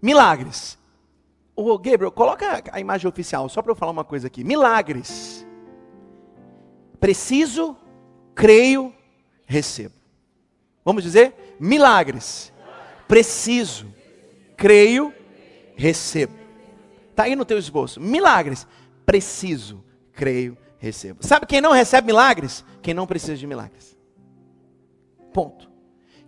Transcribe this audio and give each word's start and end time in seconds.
Milagres. 0.00 0.78
Ô, 1.54 1.76
Gabriel, 1.76 2.12
coloca 2.12 2.62
a 2.70 2.80
imagem 2.80 3.08
oficial, 3.08 3.48
só 3.48 3.60
para 3.60 3.72
eu 3.72 3.76
falar 3.76 3.92
uma 3.92 4.04
coisa 4.04 4.28
aqui. 4.28 4.44
Milagres. 4.44 5.44
Preciso, 7.00 7.76
creio, 8.34 8.94
recebo. 9.44 9.94
Vamos 10.84 11.02
dizer? 11.02 11.56
Milagres. 11.58 12.52
Preciso, 13.06 13.86
creio, 14.56 15.12
recebo. 15.74 16.34
Está 17.10 17.24
aí 17.24 17.34
no 17.34 17.44
teu 17.44 17.58
esboço. 17.58 18.00
Milagres. 18.00 18.66
Preciso, 19.04 19.84
creio, 20.12 20.56
recebo. 20.78 21.26
Sabe 21.26 21.46
quem 21.46 21.60
não 21.60 21.72
recebe 21.72 22.06
milagres? 22.06 22.64
Quem 22.82 22.94
não 22.94 23.06
precisa 23.06 23.36
de 23.36 23.46
milagres. 23.46 23.96
Ponto. 25.32 25.70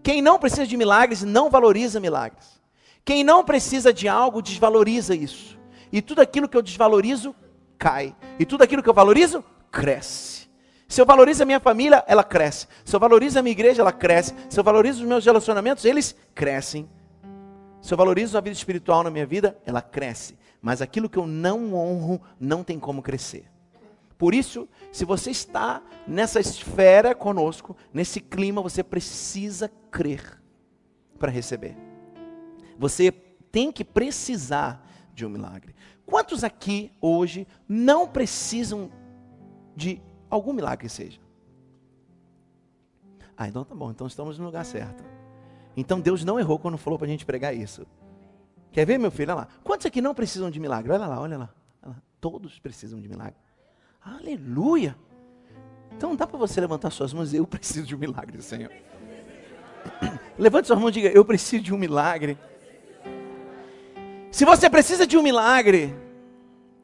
Quem 0.02 0.20
não 0.20 0.38
precisa 0.38 0.66
de 0.66 0.76
milagres 0.76 1.22
não 1.22 1.50
valoriza 1.50 2.00
milagres. 2.00 2.59
Quem 3.04 3.24
não 3.24 3.44
precisa 3.44 3.92
de 3.92 4.08
algo 4.08 4.42
desvaloriza 4.42 5.14
isso. 5.14 5.58
E 5.92 6.00
tudo 6.00 6.20
aquilo 6.20 6.48
que 6.48 6.56
eu 6.56 6.62
desvalorizo 6.62 7.34
cai. 7.78 8.14
E 8.38 8.44
tudo 8.44 8.62
aquilo 8.62 8.82
que 8.82 8.88
eu 8.88 8.94
valorizo 8.94 9.44
cresce. 9.70 10.48
Se 10.86 11.00
eu 11.00 11.06
valorizo 11.06 11.42
a 11.42 11.46
minha 11.46 11.60
família, 11.60 12.04
ela 12.06 12.24
cresce. 12.24 12.66
Se 12.84 12.94
eu 12.94 13.00
valorizo 13.00 13.38
a 13.38 13.42
minha 13.42 13.52
igreja, 13.52 13.80
ela 13.80 13.92
cresce. 13.92 14.34
Se 14.48 14.58
eu 14.58 14.64
valorizo 14.64 15.02
os 15.02 15.08
meus 15.08 15.24
relacionamentos, 15.24 15.84
eles 15.84 16.16
crescem. 16.34 16.88
Se 17.80 17.94
eu 17.94 17.98
valorizo 17.98 18.36
a 18.36 18.40
vida 18.40 18.54
espiritual 18.54 19.02
na 19.02 19.10
minha 19.10 19.26
vida, 19.26 19.56
ela 19.64 19.80
cresce. 19.80 20.38
Mas 20.60 20.82
aquilo 20.82 21.08
que 21.08 21.18
eu 21.18 21.26
não 21.26 21.74
honro 21.74 22.20
não 22.38 22.62
tem 22.62 22.78
como 22.78 23.02
crescer. 23.02 23.44
Por 24.18 24.34
isso, 24.34 24.68
se 24.92 25.04
você 25.04 25.30
está 25.30 25.80
nessa 26.06 26.40
esfera 26.40 27.14
conosco, 27.14 27.74
nesse 27.94 28.20
clima, 28.20 28.60
você 28.60 28.82
precisa 28.82 29.70
crer 29.90 30.42
para 31.18 31.30
receber. 31.30 31.89
Você 32.80 33.12
tem 33.12 33.70
que 33.70 33.84
precisar 33.84 34.82
de 35.12 35.26
um 35.26 35.28
milagre. 35.28 35.74
Quantos 36.06 36.42
aqui 36.42 36.90
hoje 36.98 37.46
não 37.68 38.08
precisam 38.08 38.90
de 39.76 40.00
algum 40.30 40.54
milagre 40.54 40.88
seja? 40.88 41.20
Ah, 43.36 43.46
então 43.46 43.66
tá 43.66 43.74
bom, 43.74 43.90
então 43.90 44.06
estamos 44.06 44.38
no 44.38 44.46
lugar 44.46 44.64
certo. 44.64 45.04
Então 45.76 46.00
Deus 46.00 46.24
não 46.24 46.40
errou 46.40 46.58
quando 46.58 46.78
falou 46.78 46.98
para 46.98 47.06
a 47.06 47.10
gente 47.10 47.26
pregar 47.26 47.54
isso. 47.54 47.86
Quer 48.72 48.86
ver, 48.86 48.96
meu 48.96 49.10
filho? 49.10 49.32
Olha 49.32 49.42
lá. 49.42 49.48
Quantos 49.62 49.84
aqui 49.84 50.00
não 50.00 50.14
precisam 50.14 50.50
de 50.50 50.58
milagre? 50.58 50.90
Olha 50.90 51.06
lá, 51.06 51.20
olha 51.20 51.36
lá. 51.36 51.54
Olha 51.82 51.92
lá. 51.92 52.02
Todos 52.18 52.58
precisam 52.58 52.98
de 52.98 53.08
milagre. 53.10 53.36
Aleluia! 54.00 54.96
Então 55.92 56.16
dá 56.16 56.26
para 56.26 56.38
você 56.38 56.58
levantar 56.62 56.90
suas 56.90 57.12
mãos 57.12 57.24
e 57.24 57.26
dizer, 57.26 57.38
eu 57.40 57.46
preciso 57.46 57.86
de 57.86 57.94
um 57.94 57.98
milagre, 57.98 58.40
Senhor. 58.40 58.72
Levante 60.38 60.66
suas 60.66 60.78
mãos 60.78 60.88
e 60.88 60.92
diga, 60.92 61.08
eu 61.08 61.26
preciso 61.26 61.62
de 61.62 61.74
um 61.74 61.76
milagre. 61.76 62.38
Se 64.30 64.44
você 64.44 64.70
precisa 64.70 65.04
de 65.08 65.18
um 65.18 65.22
milagre, 65.22 65.92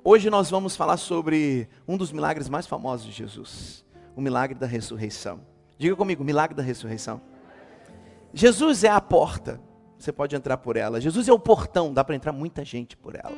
hoje 0.02 0.28
nós 0.28 0.50
vamos 0.50 0.74
falar 0.74 0.96
sobre 0.96 1.68
um 1.86 1.96
dos 1.96 2.10
milagres 2.10 2.48
mais 2.48 2.66
famosos 2.66 3.06
de 3.06 3.12
Jesus, 3.12 3.84
o 4.16 4.20
milagre 4.20 4.58
da 4.58 4.66
ressurreição. 4.66 5.40
Diga 5.78 5.94
comigo, 5.94 6.24
milagre 6.24 6.56
da 6.56 6.62
ressurreição. 6.62 7.20
Jesus 8.34 8.82
é 8.82 8.88
a 8.88 9.00
porta, 9.00 9.60
você 9.96 10.10
pode 10.10 10.34
entrar 10.34 10.56
por 10.56 10.76
ela. 10.76 11.00
Jesus 11.00 11.28
é 11.28 11.32
o 11.32 11.38
portão, 11.38 11.94
dá 11.94 12.02
para 12.02 12.16
entrar 12.16 12.32
muita 12.32 12.64
gente 12.64 12.96
por 12.96 13.14
ela. 13.14 13.36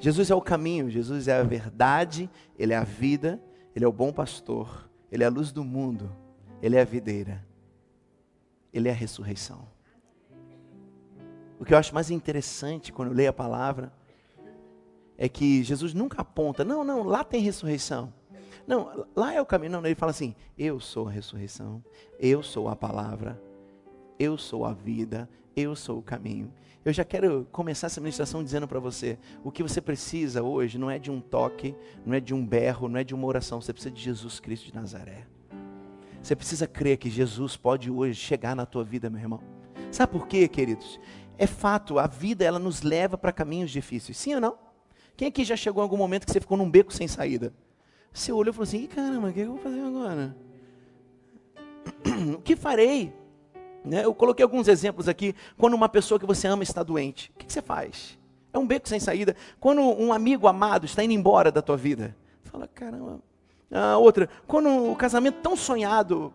Jesus 0.00 0.28
é 0.28 0.34
o 0.34 0.42
caminho, 0.42 0.90
Jesus 0.90 1.28
é 1.28 1.38
a 1.38 1.44
verdade, 1.44 2.28
Ele 2.58 2.72
é 2.72 2.76
a 2.76 2.84
vida, 2.84 3.40
Ele 3.76 3.84
é 3.84 3.88
o 3.88 3.92
bom 3.92 4.12
pastor, 4.12 4.90
Ele 5.10 5.22
é 5.22 5.26
a 5.26 5.30
luz 5.30 5.52
do 5.52 5.62
mundo, 5.62 6.10
Ele 6.60 6.74
é 6.76 6.80
a 6.80 6.84
videira, 6.84 7.46
Ele 8.72 8.88
é 8.88 8.90
a 8.90 8.94
ressurreição. 8.94 9.73
O 11.64 11.66
que 11.66 11.72
eu 11.72 11.78
acho 11.78 11.94
mais 11.94 12.10
interessante 12.10 12.92
quando 12.92 13.08
eu 13.08 13.14
leio 13.14 13.30
a 13.30 13.32
palavra 13.32 13.90
é 15.16 15.30
que 15.30 15.62
Jesus 15.62 15.94
nunca 15.94 16.20
aponta, 16.20 16.62
não, 16.62 16.84
não, 16.84 17.02
lá 17.02 17.24
tem 17.24 17.40
ressurreição. 17.40 18.12
Não, 18.66 19.06
lá 19.16 19.32
é 19.32 19.40
o 19.40 19.46
caminho. 19.46 19.72
Não, 19.72 19.86
ele 19.86 19.94
fala 19.94 20.10
assim: 20.10 20.34
eu 20.58 20.78
sou 20.78 21.08
a 21.08 21.10
ressurreição, 21.10 21.82
eu 22.20 22.42
sou 22.42 22.68
a 22.68 22.76
palavra, 22.76 23.42
eu 24.18 24.36
sou 24.36 24.66
a 24.66 24.74
vida, 24.74 25.26
eu 25.56 25.74
sou 25.74 26.00
o 26.00 26.02
caminho. 26.02 26.52
Eu 26.84 26.92
já 26.92 27.02
quero 27.02 27.48
começar 27.50 27.86
essa 27.86 27.98
ministração 27.98 28.44
dizendo 28.44 28.68
para 28.68 28.78
você: 28.78 29.18
o 29.42 29.50
que 29.50 29.62
você 29.62 29.80
precisa 29.80 30.42
hoje 30.42 30.76
não 30.76 30.90
é 30.90 30.98
de 30.98 31.10
um 31.10 31.18
toque, 31.18 31.74
não 32.04 32.12
é 32.12 32.20
de 32.20 32.34
um 32.34 32.46
berro, 32.46 32.90
não 32.90 33.00
é 33.00 33.04
de 33.04 33.14
uma 33.14 33.26
oração, 33.26 33.58
você 33.58 33.72
precisa 33.72 33.94
de 33.94 34.02
Jesus 34.02 34.38
Cristo 34.38 34.66
de 34.66 34.74
Nazaré. 34.74 35.26
Você 36.22 36.36
precisa 36.36 36.66
crer 36.66 36.98
que 36.98 37.08
Jesus 37.08 37.56
pode 37.56 37.90
hoje 37.90 38.20
chegar 38.20 38.54
na 38.54 38.66
tua 38.66 38.84
vida, 38.84 39.08
meu 39.08 39.18
irmão. 39.18 39.40
Sabe 39.94 40.12
por 40.12 40.26
quê, 40.26 40.48
queridos? 40.48 40.98
É 41.36 41.46
fato, 41.46 41.98
a 41.98 42.06
vida 42.06 42.44
ela 42.44 42.58
nos 42.58 42.82
leva 42.82 43.18
para 43.18 43.32
caminhos 43.32 43.70
difíceis, 43.70 44.16
sim 44.16 44.34
ou 44.34 44.40
não? 44.40 44.58
Quem 45.16 45.28
aqui 45.28 45.44
já 45.44 45.56
chegou 45.56 45.82
em 45.82 45.84
algum 45.84 45.96
momento 45.96 46.26
que 46.26 46.32
você 46.32 46.40
ficou 46.40 46.56
num 46.56 46.70
beco 46.70 46.92
sem 46.92 47.06
saída? 47.06 47.52
Você 48.12 48.32
olhou 48.32 48.52
e 48.52 48.54
falou 48.54 48.64
assim: 48.64 48.86
caramba, 48.86 49.28
o 49.28 49.32
que 49.32 49.40
eu 49.40 49.48
vou 49.48 49.58
fazer 49.58 49.80
agora? 49.80 50.36
o 52.36 52.40
que 52.40 52.56
farei? 52.56 53.12
Né? 53.84 54.04
Eu 54.04 54.14
coloquei 54.14 54.42
alguns 54.42 54.68
exemplos 54.68 55.08
aqui. 55.08 55.34
Quando 55.58 55.74
uma 55.74 55.88
pessoa 55.88 56.18
que 56.18 56.26
você 56.26 56.46
ama 56.46 56.62
está 56.62 56.82
doente, 56.82 57.30
o 57.34 57.38
que 57.38 57.52
você 57.52 57.60
faz? 57.60 58.18
É 58.52 58.58
um 58.58 58.66
beco 58.66 58.88
sem 58.88 59.00
saída. 59.00 59.36
Quando 59.60 59.80
um 59.80 60.12
amigo 60.12 60.46
amado 60.46 60.86
está 60.86 61.02
indo 61.02 61.12
embora 61.12 61.50
da 61.50 61.60
tua 61.60 61.76
vida, 61.76 62.16
fala, 62.44 62.68
caramba. 62.68 63.20
Ah, 63.70 63.98
outra, 63.98 64.28
quando 64.46 64.90
o 64.92 64.94
casamento 64.94 65.40
tão 65.42 65.56
sonhado 65.56 66.32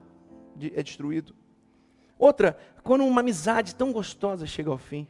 é 0.75 0.83
destruído. 0.83 1.33
Outra, 2.19 2.57
quando 2.83 3.05
uma 3.05 3.21
amizade 3.21 3.73
tão 3.73 3.93
gostosa 3.93 4.45
chega 4.45 4.69
ao 4.69 4.77
fim. 4.77 5.07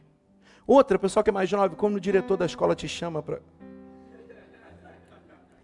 Outra, 0.64 0.96
pessoal 0.96 1.24
que 1.24 1.30
é 1.30 1.32
mais 1.32 1.50
jovem, 1.50 1.76
quando 1.76 1.96
o 1.96 2.00
diretor 2.00 2.36
da 2.36 2.46
escola 2.46 2.76
te 2.76 2.86
chama 2.86 3.20
para 3.20 3.40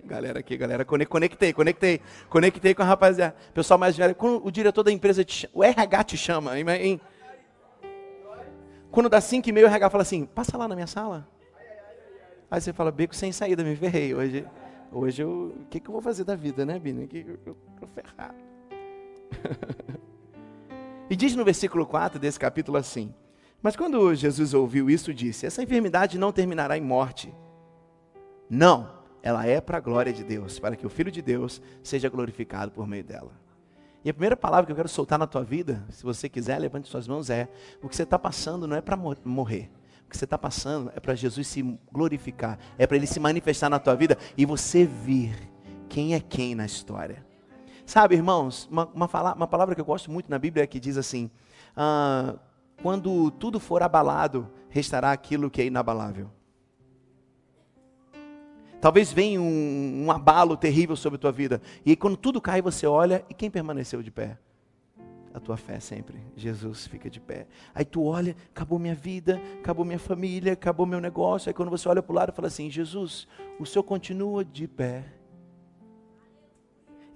Galera 0.05 0.39
aqui, 0.39 0.57
galera, 0.57 0.85
conectei, 0.85 1.53
conectei, 1.53 2.01
conectei 2.29 2.75
com 2.75 2.83
a 2.83 2.85
rapaziada. 2.85 3.35
Pessoal 3.53 3.77
mais 3.77 3.97
velho, 3.97 4.15
quando 4.15 4.45
o 4.45 4.53
diretor 4.53 4.85
da 4.85 4.93
empresa, 4.93 5.25
te 5.25 5.35
chama, 5.35 5.53
o 5.55 5.65
RH 5.65 6.05
te 6.05 6.17
chama, 6.17 6.59
hein? 6.59 7.01
Quando 8.91 9.09
dá 9.09 9.21
5 9.21 9.49
e 9.49 9.53
meio, 9.53 9.67
o 9.67 9.69
RH 9.69 9.91
fala 9.91 10.03
assim, 10.03 10.25
passa 10.25 10.57
lá 10.57 10.69
na 10.69 10.77
minha 10.77 10.87
sala. 10.87 11.29
Aí 12.49 12.61
você 12.61 12.73
fala, 12.73 12.93
beco 12.93 13.17
sem 13.17 13.33
saída, 13.33 13.65
me 13.65 13.75
ferrei. 13.75 14.15
Hoje, 14.15 14.47
hoje 14.93 15.23
eu, 15.23 15.57
o 15.61 15.67
que, 15.69 15.81
que 15.81 15.89
eu 15.89 15.93
vou 15.93 16.01
fazer 16.01 16.23
da 16.23 16.37
vida, 16.37 16.65
né, 16.65 16.79
Bina? 16.79 17.05
Que 17.09 17.39
eu 17.45 17.57
tô 17.81 17.87
ferrado. 17.89 18.37
e 21.09 21.17
diz 21.17 21.37
no 21.37 21.45
versículo 21.45 21.87
4 21.87 22.19
desse 22.19 22.39
capítulo 22.39 22.79
assim, 22.79 23.15
mas 23.63 23.77
quando 23.77 24.15
Jesus 24.15 24.55
ouviu 24.55 24.91
isso, 24.91 25.15
disse, 25.15 25.47
essa 25.47 25.63
enfermidade 25.63 26.19
não 26.19 26.33
terminará 26.33 26.77
em 26.77 26.83
morte. 26.83 27.33
Não, 28.49 28.89
ela 29.23 29.47
é 29.47 29.61
para 29.61 29.79
a 29.79 29.81
glória 29.81 30.13
de 30.13 30.23
Deus, 30.23 30.59
para 30.59 30.77
que 30.77 30.87
o 30.87 30.91
Filho 30.91 31.11
de 31.11 31.21
Deus 31.21 31.61
seja 31.83 32.09
glorificado 32.09 32.71
por 32.71 32.87
meio 32.87 33.03
dela. 33.03 33.33
E 34.05 34.11
a 34.11 34.15
primeira 34.15 34.37
palavra 34.37 34.67
que 34.67 34.73
eu 34.73 34.77
quero 34.77 34.89
soltar 34.89 35.19
na 35.19 35.27
tua 35.27 35.43
vida, 35.43 35.85
se 35.91 36.05
você 36.05 36.29
quiser, 36.29 36.61
levante 36.61 36.89
suas 36.89 37.09
mãos, 37.09 37.29
é: 37.29 37.49
o 37.83 37.89
que 37.89 37.97
você 37.97 38.05
está 38.05 38.17
passando 38.17 38.69
não 38.69 38.77
é 38.77 38.81
para 38.81 38.97
morrer. 38.97 39.69
O 40.07 40.09
que 40.09 40.17
você 40.17 40.25
está 40.25 40.39
passando 40.39 40.93
é 40.95 41.01
para 41.01 41.17
Jesus 41.17 41.49
se 41.49 41.77
glorificar, 41.91 42.57
é 42.79 42.87
para 42.87 42.97
Ele 42.97 43.07
se 43.09 43.19
manifestar 43.19 43.69
na 43.69 43.81
tua 43.81 43.97
vida 43.97 44.17
e 44.37 44.47
você 44.47 44.85
vir 44.85 45.37
quem 45.89 46.15
é 46.15 46.21
quem 46.21 46.55
na 46.55 46.65
história. 46.65 47.27
Sabe, 47.87 48.17
irmãos, 48.17 48.69
uma, 48.69 48.87
uma, 48.93 49.07
fala, 49.07 49.33
uma 49.33 49.47
palavra 49.47 49.73
que 49.73 49.81
eu 49.81 49.85
gosto 49.85 50.11
muito 50.11 50.29
na 50.29 50.41
Bíblia 50.41 50.65
é 50.65 50.67
que 50.67 50.81
diz 50.81 50.97
assim: 50.97 51.31
ah, 51.77 52.35
quando 52.83 53.31
tudo 53.31 53.61
for 53.61 53.81
abalado, 53.81 54.51
restará 54.69 55.13
aquilo 55.13 55.49
que 55.49 55.63
é 55.63 55.67
inabalável. 55.67 56.29
Talvez 58.81 59.13
venha 59.13 59.41
um, 59.41 60.05
um 60.05 60.11
abalo 60.11 60.57
terrível 60.57 60.97
sobre 60.97 61.17
a 61.17 61.21
tua 61.21 61.33
vida. 61.33 61.63
E 61.85 61.91
aí, 61.91 61.97
quando 61.97 62.17
tudo 62.17 62.41
cai, 62.41 62.61
você 62.61 62.87
olha 62.87 63.25
e 63.31 63.35
quem 63.35 63.51
permaneceu 63.51 64.03
de 64.03 64.11
pé? 64.11 64.37
A 65.33 65.39
tua 65.39 65.57
fé 65.57 65.79
sempre. 65.79 66.21
Jesus 66.37 66.87
fica 66.87 67.09
de 67.09 67.21
pé. 67.21 67.47
Aí 67.75 67.85
tu 67.85 68.05
olha, 68.05 68.37
acabou 68.51 68.79
minha 68.79 68.95
vida, 68.95 69.41
acabou 69.61 69.85
minha 69.85 69.99
família, 69.99 70.55
acabou 70.55 70.87
meu 70.87 71.01
negócio. 71.01 71.49
Aí 71.49 71.55
quando 71.55 71.71
você 71.71 71.89
olha 71.89 72.03
para 72.03 72.13
o 72.13 72.17
lado, 72.17 72.33
fala 72.33 72.49
assim: 72.49 72.69
Jesus, 72.69 73.29
o 73.61 73.65
Senhor 73.65 73.85
continua 73.85 74.45
de 74.45 74.67
pé. 74.67 75.05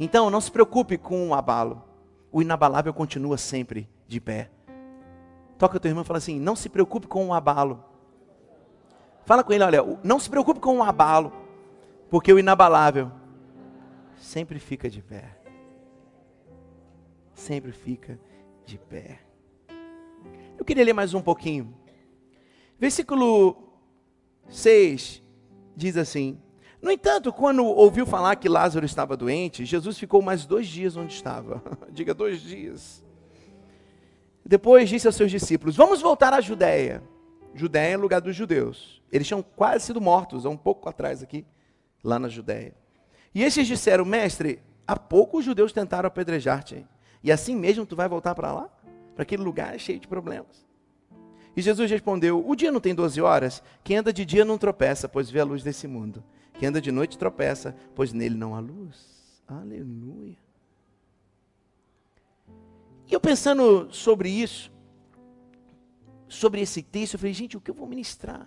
Então, 0.03 0.31
não 0.31 0.41
se 0.41 0.51
preocupe 0.51 0.97
com 0.97 1.29
o 1.29 1.35
abalo. 1.35 1.85
O 2.33 2.41
inabalável 2.41 2.95
continua 2.95 3.37
sempre 3.37 3.87
de 4.09 4.19
pé. 4.19 4.51
Toca 5.59 5.77
o 5.77 5.81
teu 5.81 5.91
irmão 5.91 6.03
e 6.03 6.07
fala 6.07 6.17
assim: 6.17 6.41
não 6.41 6.57
se 6.57 6.71
preocupe 6.71 7.07
com 7.07 7.29
o 7.29 7.35
abalo. 7.35 7.85
Fala 9.27 9.45
com 9.45 9.53
ele, 9.53 9.63
olha, 9.63 9.83
não 10.03 10.19
se 10.19 10.31
preocupe 10.31 10.59
com 10.59 10.79
o 10.79 10.83
abalo. 10.83 11.31
Porque 12.09 12.33
o 12.33 12.39
inabalável 12.39 13.13
sempre 14.17 14.59
fica 14.59 14.89
de 14.89 15.03
pé. 15.03 15.37
Sempre 17.35 17.71
fica 17.71 18.19
de 18.65 18.79
pé. 18.79 19.21
Eu 20.57 20.65
queria 20.65 20.85
ler 20.85 20.95
mais 20.95 21.13
um 21.13 21.21
pouquinho. 21.21 21.75
Versículo 22.79 23.71
6 24.49 25.23
diz 25.77 25.99
assim: 25.99 26.41
No 26.81 26.91
entanto, 26.91 27.33
quando 27.33 27.65
ouviu 27.65 28.07
falar 28.07 28.37
que 28.37 28.49
Lázaro 28.49 28.87
estava 28.87 29.17
doente, 29.17 29.65
Jesus 29.65 29.99
ficou 29.99 30.23
mais 30.23 30.47
dois 30.47 30.67
dias 30.67 30.97
onde 30.97 31.13
estava. 31.13 31.63
Diga 31.93 32.15
dois 32.15 32.41
dias. 32.41 33.05
Depois 34.45 34.89
disse 34.89 35.07
aos 35.07 35.17
seus 35.17 35.31
discípulos: 35.31 35.77
Vamos 35.77 36.01
voltar 36.01 36.33
à 36.33 36.41
Judéia. 36.41 37.03
Judéia 37.55 37.95
é 37.95 37.97
lugar 37.97 38.21
dos 38.21 38.35
judeus. 38.35 39.03
Eles 39.13 39.27
tinham 39.27 39.43
quase 39.43 39.87
sido 39.87 40.01
mortos, 40.01 40.47
há 40.47 40.49
um 40.49 40.57
pouco 40.57 40.89
atrás 40.89 41.23
aqui, 41.23 41.45
lá 42.03 42.19
na 42.19 42.29
Judéia. 42.29 42.75
E 43.35 43.43
esses 43.43 43.67
disseram, 43.67 44.05
mestre, 44.05 44.61
há 44.87 44.97
pouco 44.97 45.39
os 45.39 45.45
judeus 45.45 45.73
tentaram 45.73 46.07
apedrejar-te. 46.07 46.87
E 47.23 47.31
assim 47.31 47.55
mesmo 47.55 47.85
tu 47.85 47.95
vai 47.97 48.09
voltar 48.09 48.35
para 48.35 48.53
lá? 48.53 48.69
Para 49.15 49.23
aquele 49.23 49.43
lugar 49.43 49.79
cheio 49.79 49.99
de 49.99 50.09
problemas. 50.09 50.67
E 51.57 51.61
Jesus 51.61 51.91
respondeu: 51.91 52.43
O 52.47 52.55
dia 52.55 52.73
não 52.73 52.81
tem 52.81 52.95
12 52.95 53.21
horas? 53.21 53.63
Quem 53.83 53.99
anda 53.99 54.13
de 54.13 54.25
dia 54.25 54.45
não 54.45 54.57
tropeça, 54.57 55.09
pois 55.09 55.29
vê 55.29 55.41
a 55.41 55.45
luz 55.45 55.63
desse 55.63 55.87
mundo. 55.87 56.23
Quem 56.61 56.69
anda 56.69 56.79
de 56.79 56.93
noite 56.93 57.17
tropeça, 57.17 57.75
pois 57.95 58.13
nele 58.13 58.35
não 58.35 58.55
há 58.55 58.61
luz. 58.61 59.43
Aleluia. 59.49 60.37
E 63.09 63.15
eu 63.15 63.19
pensando 63.19 63.89
sobre 63.91 64.29
isso, 64.29 64.71
sobre 66.29 66.61
esse 66.61 66.83
texto, 66.83 67.15
eu 67.15 67.19
falei, 67.19 67.33
gente, 67.33 67.57
o 67.57 67.63
que 67.63 67.71
eu 67.71 67.75
vou 67.75 67.87
ministrar? 67.87 68.47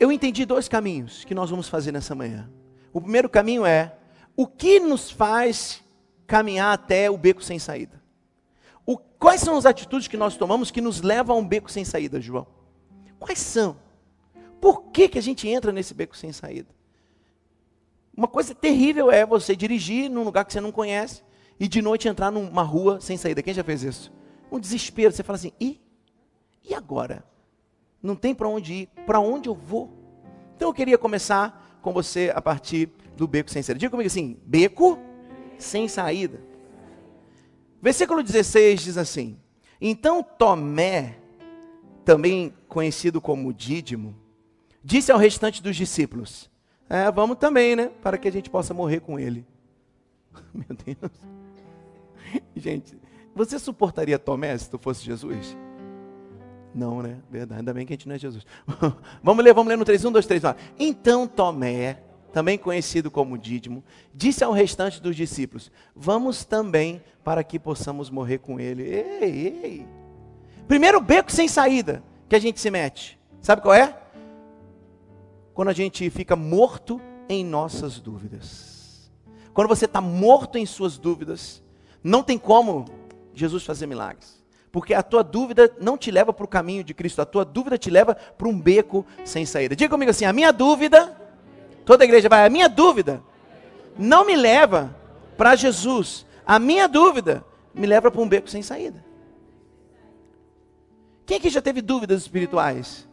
Eu 0.00 0.10
entendi 0.10 0.46
dois 0.46 0.66
caminhos 0.66 1.26
que 1.26 1.34
nós 1.34 1.50
vamos 1.50 1.68
fazer 1.68 1.92
nessa 1.92 2.14
manhã. 2.14 2.50
O 2.90 3.02
primeiro 3.02 3.28
caminho 3.28 3.66
é 3.66 3.94
o 4.34 4.46
que 4.46 4.80
nos 4.80 5.10
faz 5.10 5.84
caminhar 6.26 6.72
até 6.72 7.10
o 7.10 7.18
beco 7.18 7.44
sem 7.44 7.58
saída. 7.58 8.02
O, 8.86 8.96
quais 8.96 9.42
são 9.42 9.58
as 9.58 9.66
atitudes 9.66 10.08
que 10.08 10.16
nós 10.16 10.38
tomamos 10.38 10.70
que 10.70 10.80
nos 10.80 11.02
levam 11.02 11.36
a 11.36 11.38
um 11.38 11.46
beco 11.46 11.70
sem 11.70 11.84
saída, 11.84 12.18
João? 12.18 12.46
Quais 13.18 13.40
são? 13.40 13.76
Por 14.60 14.84
que, 14.90 15.08
que 15.08 15.18
a 15.18 15.22
gente 15.22 15.48
entra 15.48 15.72
nesse 15.72 15.94
beco 15.94 16.16
sem 16.16 16.32
saída? 16.32 16.68
Uma 18.16 18.26
coisa 18.26 18.54
terrível 18.54 19.10
é 19.10 19.24
você 19.24 19.54
dirigir 19.54 20.10
num 20.10 20.24
lugar 20.24 20.44
que 20.44 20.52
você 20.52 20.60
não 20.60 20.72
conhece 20.72 21.22
e 21.60 21.68
de 21.68 21.80
noite 21.80 22.08
entrar 22.08 22.30
numa 22.30 22.62
rua 22.62 23.00
sem 23.00 23.16
saída. 23.16 23.42
Quem 23.42 23.54
já 23.54 23.62
fez 23.62 23.82
isso? 23.82 24.12
Um 24.50 24.58
desespero. 24.58 25.12
Você 25.12 25.22
fala 25.22 25.36
assim: 25.36 25.52
e? 25.60 25.80
E 26.68 26.74
agora? 26.74 27.24
Não 28.02 28.16
tem 28.16 28.34
para 28.34 28.48
onde 28.48 28.72
ir. 28.72 28.88
Para 29.06 29.20
onde 29.20 29.48
eu 29.48 29.54
vou? 29.54 29.92
Então 30.56 30.68
eu 30.68 30.74
queria 30.74 30.98
começar 30.98 31.78
com 31.80 31.92
você 31.92 32.32
a 32.34 32.42
partir 32.42 32.90
do 33.16 33.28
beco 33.28 33.50
sem 33.50 33.62
saída. 33.62 33.78
Diga 33.78 33.90
comigo 33.90 34.08
assim: 34.08 34.36
beco 34.44 34.98
sem 35.56 35.86
saída. 35.86 36.40
Versículo 37.80 38.22
16 38.22 38.80
diz 38.80 38.98
assim: 38.98 39.38
Então 39.80 40.22
Tomé, 40.22 41.18
também 42.04 42.52
conhecido 42.66 43.20
como 43.20 43.52
Dídimo, 43.52 44.16
disse 44.82 45.12
ao 45.12 45.18
restante 45.18 45.62
dos 45.62 45.76
discípulos: 45.76 46.50
É, 46.88 47.10
vamos 47.10 47.38
também, 47.38 47.76
né? 47.76 47.90
Para 48.02 48.18
que 48.18 48.28
a 48.28 48.32
gente 48.32 48.50
possa 48.50 48.72
morrer 48.72 49.00
com 49.00 49.18
ele. 49.18 49.46
Meu 50.54 50.76
Deus. 50.84 51.12
Gente, 52.56 52.98
você 53.34 53.58
suportaria 53.58 54.18
Tomé 54.18 54.56
se 54.58 54.68
tu 54.68 54.78
fosse 54.78 55.04
Jesus? 55.04 55.56
Não, 56.74 57.02
né? 57.02 57.18
Verdade, 57.30 57.60
ainda 57.60 57.72
bem 57.72 57.86
que 57.86 57.92
a 57.92 57.96
gente 57.96 58.08
não 58.08 58.14
é 58.14 58.18
Jesus. 58.18 58.46
vamos 59.22 59.44
ler, 59.44 59.54
vamos 59.54 59.68
ler 59.68 59.76
no 59.76 59.84
3, 59.84 60.04
1, 60.04 60.12
2, 60.12 60.26
3. 60.26 60.42
Então 60.78 61.26
Tomé, 61.26 61.98
também 62.32 62.58
conhecido 62.58 63.10
como 63.10 63.38
Dídimo, 63.38 63.82
disse 64.14 64.44
ao 64.44 64.52
restante 64.52 65.00
dos 65.00 65.16
discípulos: 65.16 65.72
Vamos 65.94 66.44
também 66.44 67.02
para 67.24 67.42
que 67.42 67.58
possamos 67.58 68.10
morrer 68.10 68.38
com 68.38 68.60
ele. 68.60 68.82
Ei, 68.82 69.60
ei. 69.62 69.86
Primeiro 70.66 71.00
beco 71.00 71.32
sem 71.32 71.48
saída 71.48 72.02
que 72.28 72.36
a 72.36 72.38
gente 72.38 72.60
se 72.60 72.70
mete. 72.70 73.18
Sabe 73.40 73.62
qual 73.62 73.74
é? 73.74 73.96
Quando 75.58 75.70
a 75.70 75.72
gente 75.72 76.08
fica 76.08 76.36
morto 76.36 77.00
em 77.28 77.44
nossas 77.44 77.98
dúvidas. 77.98 79.10
Quando 79.52 79.66
você 79.66 79.86
está 79.86 80.00
morto 80.00 80.56
em 80.56 80.64
suas 80.64 80.96
dúvidas, 80.96 81.60
não 82.00 82.22
tem 82.22 82.38
como 82.38 82.84
Jesus 83.34 83.64
fazer 83.64 83.88
milagres. 83.88 84.40
Porque 84.70 84.94
a 84.94 85.02
tua 85.02 85.24
dúvida 85.24 85.74
não 85.80 85.98
te 85.98 86.12
leva 86.12 86.32
para 86.32 86.44
o 86.44 86.48
caminho 86.48 86.84
de 86.84 86.94
Cristo, 86.94 87.20
a 87.20 87.26
tua 87.26 87.44
dúvida 87.44 87.76
te 87.76 87.90
leva 87.90 88.14
para 88.14 88.46
um 88.46 88.56
beco 88.56 89.04
sem 89.24 89.44
saída. 89.44 89.74
Diga 89.74 89.90
comigo 89.90 90.12
assim: 90.12 90.24
a 90.24 90.32
minha 90.32 90.52
dúvida 90.52 91.18
Toda 91.88 92.04
a 92.04 92.06
igreja 92.06 92.28
vai. 92.28 92.44
A 92.44 92.50
minha 92.50 92.68
dúvida 92.68 93.20
não 93.98 94.22
me 94.22 94.36
leva 94.36 94.94
para 95.38 95.56
Jesus. 95.56 96.26
A 96.46 96.58
minha 96.58 96.86
dúvida 96.86 97.42
me 97.72 97.86
leva 97.86 98.10
para 98.12 98.20
um 98.20 98.28
beco 98.28 98.48
sem 98.48 98.60
saída. 98.62 99.02
Quem 101.24 101.38
aqui 101.38 101.48
já 101.48 101.62
teve 101.62 101.80
dúvidas 101.80 102.20
espirituais? 102.20 103.07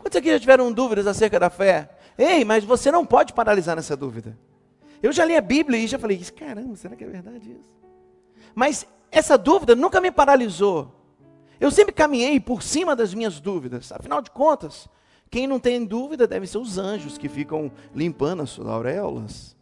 Quantos 0.00 0.16
aqui 0.16 0.30
já 0.30 0.40
tiveram 0.40 0.72
dúvidas 0.72 1.06
acerca 1.06 1.38
da 1.38 1.50
fé? 1.50 1.90
Ei, 2.16 2.42
mas 2.42 2.64
você 2.64 2.90
não 2.90 3.04
pode 3.04 3.34
paralisar 3.34 3.76
nessa 3.76 3.94
dúvida. 3.94 4.36
Eu 5.02 5.12
já 5.12 5.26
li 5.26 5.36
a 5.36 5.42
Bíblia 5.42 5.78
e 5.78 5.86
já 5.86 5.98
falei, 5.98 6.18
caramba, 6.36 6.74
será 6.74 6.96
que 6.96 7.04
é 7.04 7.06
verdade 7.06 7.50
isso? 7.50 7.78
Mas 8.54 8.86
essa 9.10 9.36
dúvida 9.36 9.76
nunca 9.76 10.00
me 10.00 10.10
paralisou. 10.10 10.90
Eu 11.60 11.70
sempre 11.70 11.92
caminhei 11.92 12.40
por 12.40 12.62
cima 12.62 12.96
das 12.96 13.12
minhas 13.12 13.40
dúvidas. 13.40 13.92
Afinal 13.92 14.22
de 14.22 14.30
contas, 14.30 14.88
quem 15.30 15.46
não 15.46 15.60
tem 15.60 15.84
dúvida 15.84 16.26
deve 16.26 16.46
ser 16.46 16.56
os 16.56 16.78
anjos 16.78 17.18
que 17.18 17.28
ficam 17.28 17.70
limpando 17.94 18.42
as 18.42 18.50
suas 18.50 18.68
auréolas. 18.68 19.54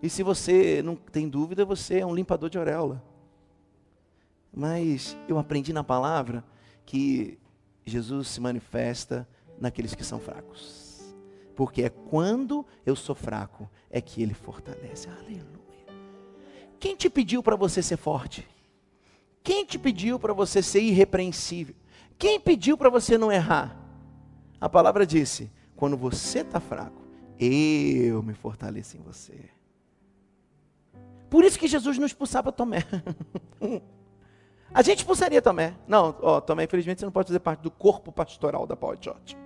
E 0.00 0.08
se 0.08 0.22
você 0.22 0.82
não 0.84 0.94
tem 0.94 1.28
dúvida, 1.28 1.64
você 1.64 1.98
é 1.98 2.06
um 2.06 2.14
limpador 2.14 2.48
de 2.48 2.58
auréola. 2.58 3.02
Mas 4.54 5.16
eu 5.26 5.36
aprendi 5.36 5.72
na 5.72 5.82
palavra 5.82 6.44
que 6.84 7.38
Jesus 7.86 8.28
se 8.28 8.40
manifesta 8.40 9.26
naqueles 9.60 9.94
que 9.94 10.04
são 10.04 10.18
fracos. 10.18 11.14
Porque 11.54 11.82
é 11.84 11.88
quando 11.88 12.66
eu 12.84 12.96
sou 12.96 13.14
fraco 13.14 13.70
é 13.88 14.00
que 14.00 14.20
ele 14.20 14.34
fortalece. 14.34 15.08
Aleluia. 15.08 15.46
Quem 16.78 16.96
te 16.96 17.08
pediu 17.08 17.42
para 17.42 17.56
você 17.56 17.80
ser 17.80 17.96
forte? 17.96 18.46
Quem 19.42 19.64
te 19.64 19.78
pediu 19.78 20.18
para 20.18 20.34
você 20.34 20.60
ser 20.60 20.80
irrepreensível? 20.80 21.74
Quem 22.18 22.40
pediu 22.40 22.76
para 22.76 22.90
você 22.90 23.16
não 23.16 23.30
errar? 23.30 23.80
A 24.60 24.68
palavra 24.68 25.06
disse: 25.06 25.50
quando 25.76 25.96
você 25.96 26.40
está 26.40 26.58
fraco, 26.58 27.00
eu 27.38 28.22
me 28.22 28.34
fortaleço 28.34 28.96
em 28.96 29.00
você. 29.00 29.48
Por 31.30 31.44
isso 31.44 31.58
que 31.58 31.68
Jesus 31.68 31.96
não 31.96 32.06
expulsava 32.06 32.50
Tomé. 32.52 32.84
A 34.72 34.82
gente 34.82 34.98
expulsaria 34.98 35.40
Tomé. 35.40 35.74
Não, 35.86 36.14
ó, 36.20 36.40
Tomé, 36.40 36.64
infelizmente 36.64 37.00
você 37.00 37.06
não 37.06 37.12
pode 37.12 37.28
fazer 37.28 37.40
parte 37.40 37.60
do 37.60 37.70
corpo 37.70 38.12
pastoral 38.12 38.66
da 38.66 38.76
Paul 38.76 38.96
George. 39.00 39.36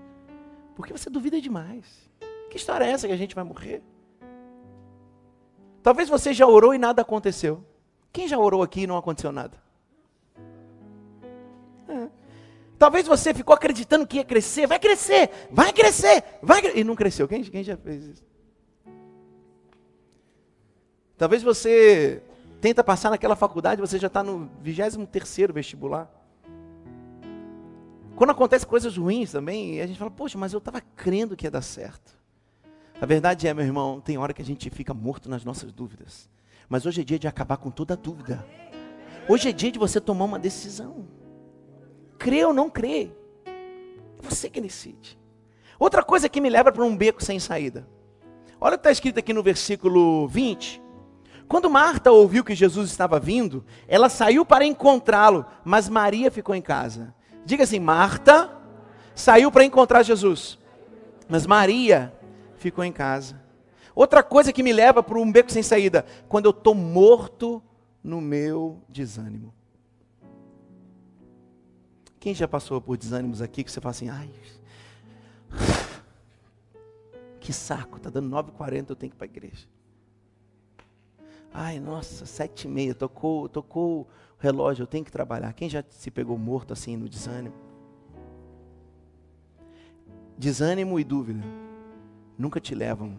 Porque 0.74 0.92
você 0.92 1.08
duvida 1.08 1.40
demais. 1.40 2.10
Que 2.50 2.56
história 2.56 2.84
é 2.84 2.90
essa 2.90 3.06
que 3.06 3.12
a 3.12 3.16
gente 3.16 3.34
vai 3.34 3.44
morrer? 3.44 3.82
Talvez 5.82 6.08
você 6.08 6.32
já 6.32 6.46
orou 6.46 6.74
e 6.74 6.78
nada 6.78 7.02
aconteceu. 7.02 7.64
Quem 8.12 8.26
já 8.26 8.38
orou 8.38 8.62
aqui 8.62 8.82
e 8.82 8.86
não 8.86 8.96
aconteceu 8.96 9.30
nada? 9.30 9.56
Talvez 12.80 13.06
você 13.06 13.34
ficou 13.34 13.54
acreditando 13.54 14.06
que 14.06 14.16
ia 14.16 14.24
crescer, 14.24 14.66
vai 14.66 14.78
crescer, 14.78 15.28
vai 15.50 15.70
crescer, 15.70 16.24
vai 16.40 16.62
crescer, 16.62 16.78
e 16.78 16.82
não 16.82 16.96
cresceu. 16.96 17.28
Quem, 17.28 17.44
quem 17.44 17.62
já 17.62 17.76
fez 17.76 18.06
isso? 18.06 18.24
Talvez 21.18 21.42
você 21.42 22.22
tenta 22.60 22.84
passar 22.84 23.10
naquela 23.10 23.34
faculdade, 23.34 23.80
você 23.80 23.98
já 23.98 24.06
está 24.06 24.22
no 24.22 24.50
23 24.60 25.50
vestibular. 25.52 26.10
Quando 28.16 28.30
acontecem 28.30 28.68
coisas 28.68 28.96
ruins 28.96 29.32
também, 29.32 29.80
a 29.80 29.86
gente 29.86 29.98
fala, 29.98 30.10
poxa, 30.10 30.36
mas 30.36 30.52
eu 30.52 30.58
estava 30.58 30.80
crendo 30.80 31.36
que 31.36 31.46
ia 31.46 31.50
dar 31.50 31.62
certo. 31.62 32.18
A 33.00 33.06
verdade 33.06 33.48
é, 33.48 33.54
meu 33.54 33.64
irmão, 33.64 34.00
tem 34.00 34.18
hora 34.18 34.34
que 34.34 34.42
a 34.42 34.44
gente 34.44 34.68
fica 34.68 34.92
morto 34.92 35.30
nas 35.30 35.42
nossas 35.44 35.72
dúvidas. 35.72 36.28
Mas 36.68 36.84
hoje 36.84 37.00
é 37.00 37.04
dia 37.04 37.18
de 37.18 37.26
acabar 37.26 37.56
com 37.56 37.70
toda 37.70 37.96
dúvida. 37.96 38.46
Hoje 39.26 39.48
é 39.48 39.52
dia 39.52 39.72
de 39.72 39.78
você 39.78 40.00
tomar 40.00 40.26
uma 40.26 40.38
decisão 40.38 41.06
crê 42.20 42.44
ou 42.44 42.52
não 42.52 42.68
crê. 42.68 43.10
É 43.46 44.22
você 44.22 44.50
que 44.50 44.60
decide. 44.60 45.18
Outra 45.78 46.04
coisa 46.04 46.28
que 46.28 46.40
me 46.40 46.50
leva 46.50 46.70
para 46.70 46.84
um 46.84 46.94
beco 46.94 47.24
sem 47.24 47.40
saída. 47.40 47.88
Olha 48.60 48.74
o 48.74 48.78
que 48.78 48.80
está 48.80 48.92
escrito 48.92 49.18
aqui 49.18 49.32
no 49.32 49.42
versículo 49.42 50.28
20. 50.28 50.82
Quando 51.50 51.68
Marta 51.68 52.12
ouviu 52.12 52.44
que 52.44 52.54
Jesus 52.54 52.92
estava 52.92 53.18
vindo, 53.18 53.64
ela 53.88 54.08
saiu 54.08 54.46
para 54.46 54.64
encontrá-lo, 54.64 55.44
mas 55.64 55.88
Maria 55.88 56.30
ficou 56.30 56.54
em 56.54 56.62
casa. 56.62 57.12
Diga 57.44 57.64
assim: 57.64 57.80
Marta 57.80 58.56
saiu 59.16 59.50
para 59.50 59.64
encontrar 59.64 60.04
Jesus, 60.04 60.60
mas 61.28 61.48
Maria 61.48 62.14
ficou 62.54 62.84
em 62.84 62.92
casa. 62.92 63.42
Outra 63.96 64.22
coisa 64.22 64.52
que 64.52 64.62
me 64.62 64.72
leva 64.72 65.02
para 65.02 65.18
um 65.18 65.32
beco 65.32 65.50
sem 65.50 65.60
saída, 65.60 66.06
quando 66.28 66.44
eu 66.44 66.52
estou 66.52 66.72
morto 66.72 67.60
no 68.00 68.20
meu 68.20 68.80
desânimo. 68.88 69.52
Quem 72.20 72.32
já 72.32 72.46
passou 72.46 72.80
por 72.80 72.96
desânimos 72.96 73.42
aqui 73.42 73.64
que 73.64 73.72
você 73.72 73.80
fala 73.80 73.90
assim, 73.90 74.08
ai, 74.08 74.30
que 77.40 77.52
saco, 77.52 77.98
tá 77.98 78.08
dando 78.08 78.30
9h40, 78.30 78.90
eu 78.90 78.94
tenho 78.94 79.10
que 79.10 79.16
ir 79.16 79.18
para 79.18 79.26
a 79.26 79.30
igreja. 79.30 79.66
Ai, 81.52 81.80
nossa, 81.80 82.26
sete 82.26 82.66
e 82.66 82.70
meia, 82.70 82.94
tocou, 82.94 83.48
tocou 83.48 84.02
o 84.02 84.06
relógio, 84.38 84.84
eu 84.84 84.86
tenho 84.86 85.04
que 85.04 85.10
trabalhar. 85.10 85.52
Quem 85.52 85.68
já 85.68 85.84
se 85.88 86.10
pegou 86.10 86.38
morto 86.38 86.72
assim 86.72 86.96
no 86.96 87.08
desânimo? 87.08 87.54
Desânimo 90.38 90.98
e 90.98 91.04
dúvida 91.04 91.42
nunca 92.38 92.58
te 92.58 92.74
levam 92.74 93.18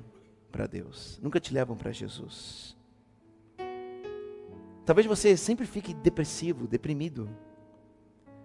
para 0.51 0.65
Deus, 0.65 1.19
nunca 1.21 1.39
te 1.39 1.53
levam 1.53 1.77
para 1.77 1.91
Jesus. 1.91 2.75
Talvez 4.83 5.05
você 5.05 5.37
sempre 5.37 5.67
fique 5.67 5.93
depressivo, 5.93 6.67
deprimido. 6.67 7.29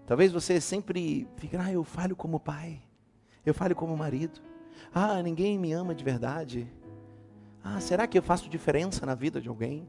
Talvez 0.07 0.31
você 0.31 0.61
sempre 0.61 1.27
fique, 1.37 1.57
ah, 1.57 1.73
eu 1.73 1.83
falho 1.83 2.15
como 2.15 2.39
pai, 2.39 2.83
eu 3.45 3.55
falho 3.55 3.75
como 3.75 3.97
marido. 3.97 4.41
Ah, 4.95 5.23
ninguém 5.23 5.59
me 5.59 5.73
ama 5.73 5.95
de 5.95 6.05
verdade. 6.05 6.71
Ah, 7.69 7.81
será 7.81 8.07
que 8.07 8.17
eu 8.17 8.23
faço 8.23 8.49
diferença 8.49 9.05
na 9.05 9.17
vida 9.17 9.41
de 9.41 9.49
alguém? 9.49 9.89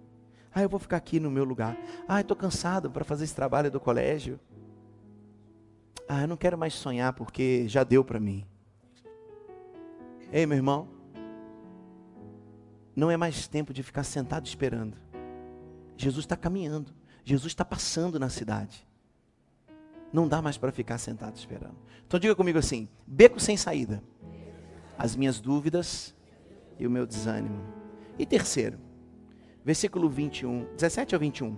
Ah, 0.51 0.63
eu 0.63 0.69
vou 0.69 0.79
ficar 0.79 0.97
aqui 0.97 1.19
no 1.19 1.29
meu 1.29 1.43
lugar. 1.43 1.77
Ah, 2.07 2.19
estou 2.19 2.35
cansado 2.35 2.89
para 2.89 3.05
fazer 3.05 3.23
esse 3.23 3.35
trabalho 3.35 3.69
do 3.69 3.79
colégio. 3.79 4.39
Ah, 6.09 6.21
eu 6.21 6.27
não 6.27 6.35
quero 6.35 6.57
mais 6.57 6.73
sonhar 6.73 7.13
porque 7.13 7.67
já 7.67 7.83
deu 7.83 8.03
para 8.03 8.19
mim. 8.19 8.43
Ei, 10.31 10.47
meu 10.47 10.57
irmão, 10.57 10.87
não 12.95 13.11
é 13.11 13.15
mais 13.15 13.47
tempo 13.47 13.71
de 13.71 13.83
ficar 13.83 14.03
sentado 14.03 14.47
esperando. 14.47 14.97
Jesus 15.95 16.25
está 16.25 16.35
caminhando, 16.35 16.91
Jesus 17.23 17.51
está 17.51 17.63
passando 17.63 18.19
na 18.19 18.27
cidade. 18.27 18.87
Não 20.11 20.27
dá 20.27 20.41
mais 20.41 20.57
para 20.57 20.71
ficar 20.71 20.97
sentado 20.97 21.35
esperando. 21.35 21.77
Então 22.07 22.19
diga 22.19 22.35
comigo 22.35 22.57
assim: 22.57 22.89
beco 23.05 23.39
sem 23.39 23.55
saída, 23.55 24.01
as 24.97 25.15
minhas 25.15 25.39
dúvidas 25.39 26.16
e 26.79 26.85
o 26.85 26.91
meu 26.91 27.05
desânimo. 27.05 27.63
E 28.17 28.25
terceiro, 28.25 28.79
versículo 29.63 30.09
21, 30.09 30.65
17 30.75 31.15
ao 31.15 31.19
21. 31.19 31.57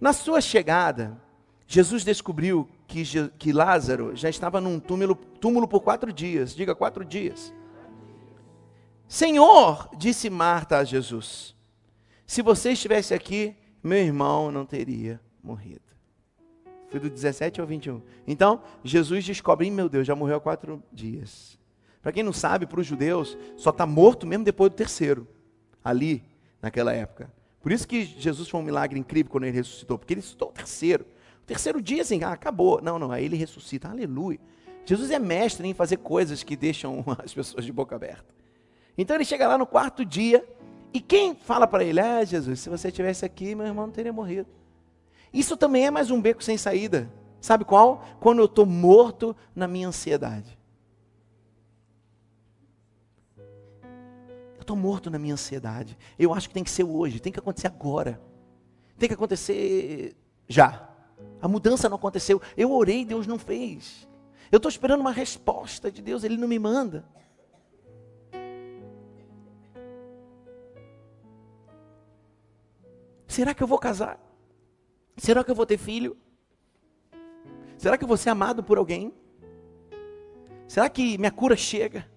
Na 0.00 0.12
sua 0.12 0.40
chegada, 0.40 1.20
Jesus 1.66 2.04
descobriu 2.04 2.68
que, 2.86 3.02
que 3.38 3.52
Lázaro 3.52 4.14
já 4.14 4.28
estava 4.28 4.60
num 4.60 4.78
túmulo, 4.78 5.14
túmulo 5.14 5.66
por 5.66 5.80
quatro 5.80 6.12
dias. 6.12 6.54
Diga 6.54 6.74
quatro 6.74 7.04
dias. 7.04 7.52
Senhor, 9.08 9.88
disse 9.96 10.28
Marta 10.28 10.78
a 10.78 10.84
Jesus, 10.84 11.54
se 12.26 12.42
você 12.42 12.72
estivesse 12.72 13.14
aqui, 13.14 13.56
meu 13.82 13.98
irmão 13.98 14.50
não 14.50 14.66
teria 14.66 15.20
morrido. 15.42 15.80
Foi 16.88 17.00
do 17.00 17.10
17 17.10 17.60
ao 17.60 17.66
21. 17.66 18.02
Então, 18.26 18.62
Jesus 18.82 19.24
descobre, 19.24 19.70
meu 19.70 19.88
Deus, 19.88 20.06
já 20.06 20.14
morreu 20.14 20.36
há 20.36 20.40
quatro 20.40 20.82
dias. 20.92 21.58
Para 22.06 22.12
quem 22.12 22.22
não 22.22 22.32
sabe, 22.32 22.66
para 22.66 22.78
os 22.78 22.86
judeus, 22.86 23.36
só 23.56 23.70
está 23.70 23.84
morto 23.84 24.28
mesmo 24.28 24.44
depois 24.44 24.70
do 24.70 24.76
terceiro. 24.76 25.26
Ali, 25.82 26.22
naquela 26.62 26.92
época. 26.92 27.28
Por 27.60 27.72
isso 27.72 27.84
que 27.84 28.04
Jesus 28.04 28.48
foi 28.48 28.60
um 28.60 28.62
milagre 28.62 28.96
incrível 28.96 29.32
quando 29.32 29.42
ele 29.42 29.56
ressuscitou, 29.56 29.98
porque 29.98 30.14
ele 30.14 30.20
ressuscitou 30.20 30.50
o 30.50 30.52
terceiro. 30.52 31.04
O 31.42 31.44
terceiro 31.44 31.82
dia, 31.82 32.02
assim, 32.02 32.22
ah, 32.22 32.30
acabou. 32.30 32.80
Não, 32.80 32.96
não, 32.96 33.10
aí 33.10 33.24
ele 33.24 33.34
ressuscita. 33.34 33.88
Aleluia. 33.88 34.38
Jesus 34.84 35.10
é 35.10 35.18
mestre 35.18 35.66
em 35.66 35.74
fazer 35.74 35.96
coisas 35.96 36.44
que 36.44 36.54
deixam 36.54 37.04
as 37.18 37.34
pessoas 37.34 37.64
de 37.64 37.72
boca 37.72 37.96
aberta. 37.96 38.32
Então 38.96 39.16
ele 39.16 39.24
chega 39.24 39.48
lá 39.48 39.58
no 39.58 39.66
quarto 39.66 40.04
dia, 40.04 40.48
e 40.94 41.00
quem 41.00 41.34
fala 41.34 41.66
para 41.66 41.82
ele, 41.82 41.98
ah, 41.98 42.24
Jesus, 42.24 42.60
se 42.60 42.68
você 42.68 42.86
estivesse 42.86 43.24
aqui, 43.24 43.52
meu 43.56 43.66
irmão 43.66 43.84
não 43.84 43.92
teria 43.92 44.12
morrido. 44.12 44.46
Isso 45.34 45.56
também 45.56 45.86
é 45.86 45.90
mais 45.90 46.08
um 46.12 46.22
beco 46.22 46.44
sem 46.44 46.56
saída. 46.56 47.12
Sabe 47.40 47.64
qual? 47.64 48.04
Quando 48.20 48.38
eu 48.38 48.44
estou 48.44 48.64
morto 48.64 49.34
na 49.56 49.66
minha 49.66 49.88
ansiedade. 49.88 50.55
Estou 54.66 54.76
morto 54.76 55.10
na 55.10 55.18
minha 55.18 55.34
ansiedade. 55.34 55.96
Eu 56.18 56.34
acho 56.34 56.48
que 56.48 56.54
tem 56.54 56.64
que 56.64 56.70
ser 56.70 56.84
hoje, 56.84 57.20
tem 57.20 57.32
que 57.32 57.38
acontecer 57.38 57.68
agora. 57.68 58.20
Tem 58.98 59.08
que 59.08 59.14
acontecer 59.14 60.16
já. 60.48 60.90
A 61.40 61.46
mudança 61.46 61.88
não 61.88 61.96
aconteceu. 61.96 62.42
Eu 62.56 62.72
orei, 62.72 63.04
Deus 63.04 63.26
não 63.26 63.38
fez. 63.38 64.08
Eu 64.50 64.56
estou 64.56 64.68
esperando 64.68 65.00
uma 65.00 65.12
resposta 65.12 65.90
de 65.90 66.02
Deus, 66.02 66.24
Ele 66.24 66.36
não 66.36 66.48
me 66.48 66.58
manda. 66.58 67.04
Será 73.28 73.54
que 73.54 73.62
eu 73.62 73.66
vou 73.66 73.78
casar? 73.78 74.18
Será 75.16 75.44
que 75.44 75.50
eu 75.50 75.54
vou 75.54 75.66
ter 75.66 75.78
filho? 75.78 76.16
Será 77.76 77.96
que 77.96 78.04
eu 78.04 78.08
vou 78.08 78.16
ser 78.16 78.30
amado 78.30 78.62
por 78.64 78.78
alguém? 78.78 79.12
Será 80.66 80.88
que 80.88 81.18
minha 81.18 81.30
cura 81.30 81.54
chega? 81.54 82.08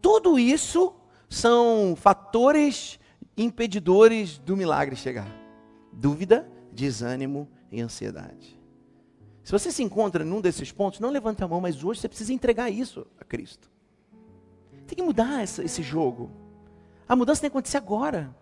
Tudo 0.00 0.38
isso 0.38 0.99
são 1.30 1.94
fatores 1.96 2.98
impedidores 3.36 4.36
do 4.38 4.56
milagre 4.56 4.96
chegar: 4.96 5.28
dúvida, 5.92 6.50
desânimo 6.72 7.48
e 7.70 7.80
ansiedade. 7.80 8.60
Se 9.42 9.52
você 9.52 9.72
se 9.72 9.82
encontra 9.82 10.24
num 10.24 10.40
desses 10.40 10.70
pontos, 10.70 11.00
não 11.00 11.10
levante 11.10 11.42
a 11.42 11.48
mão, 11.48 11.60
mas 11.60 11.82
hoje 11.82 12.00
você 12.00 12.08
precisa 12.08 12.32
entregar 12.32 12.68
isso 12.68 13.06
a 13.18 13.24
Cristo. 13.24 13.70
Tem 14.86 14.96
que 14.96 15.02
mudar 15.02 15.42
essa, 15.42 15.64
esse 15.64 15.82
jogo. 15.82 16.30
A 17.08 17.16
mudança 17.16 17.40
tem 17.40 17.48
que 17.48 17.56
acontecer 17.56 17.78
agora. 17.78 18.36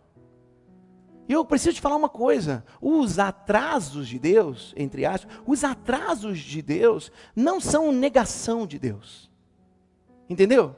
E 1.28 1.32
eu 1.32 1.44
preciso 1.44 1.76
te 1.76 1.80
falar 1.80 1.96
uma 1.96 2.08
coisa: 2.08 2.64
os 2.80 3.18
atrasos 3.18 4.08
de 4.08 4.18
Deus, 4.18 4.72
entre 4.76 5.04
aspas, 5.04 5.30
os 5.46 5.62
atrasos 5.62 6.38
de 6.38 6.62
Deus 6.62 7.12
não 7.36 7.60
são 7.60 7.92
negação 7.92 8.66
de 8.66 8.78
Deus. 8.78 9.30
Entendeu? 10.28 10.74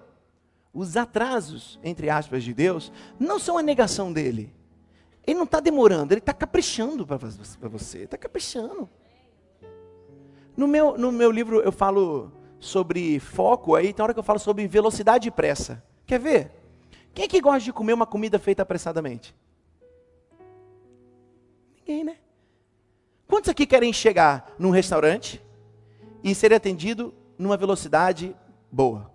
Os 0.73 0.97
atrasos, 0.97 1.81
entre 1.83 2.09
aspas, 2.09 2.45
de 2.45 2.55
Deus, 2.55 2.93
não 3.19 3.39
são 3.39 3.59
a 3.59 3.63
negação 3.63 4.13
dele. 4.13 4.55
Ele 5.27 5.37
não 5.37 5.45
está 5.45 5.61
demorando, 5.61 6.13
ele 6.13 6.21
está 6.21 6.33
caprichando 6.33 7.07
para 7.07 7.17
você. 7.17 7.99
Está 8.05 8.17
caprichando. 8.17 8.89
No 10.57 10.67
meu, 10.67 10.97
no 10.97 11.11
meu 11.11 11.31
livro 11.31 11.61
eu 11.61 11.73
falo 11.73 12.33
sobre 12.59 13.19
foco, 13.19 13.75
aí 13.75 13.93
tem 13.93 14.03
hora 14.03 14.13
que 14.13 14.19
eu 14.19 14.25
falo 14.25 14.39
sobre 14.39 14.67
velocidade 14.67 15.29
e 15.29 15.31
pressa. 15.31 15.83
Quer 16.07 16.21
ver? 16.21 16.51
Quem 17.15 17.25
é 17.25 17.29
que 17.29 17.41
gosta 17.41 17.61
de 17.61 17.73
comer 17.73 17.93
uma 17.93 18.07
comida 18.07 18.39
feita 18.39 18.63
apressadamente? 18.63 19.35
Ninguém, 21.79 22.05
né? 22.05 22.19
Quantos 23.27 23.49
aqui 23.49 23.67
querem 23.67 23.93
chegar 23.93 24.55
num 24.59 24.71
restaurante 24.71 25.43
e 26.23 26.35
ser 26.35 26.53
atendido 26.53 27.15
numa 27.39 27.57
velocidade 27.57 28.37
boa? 28.71 29.11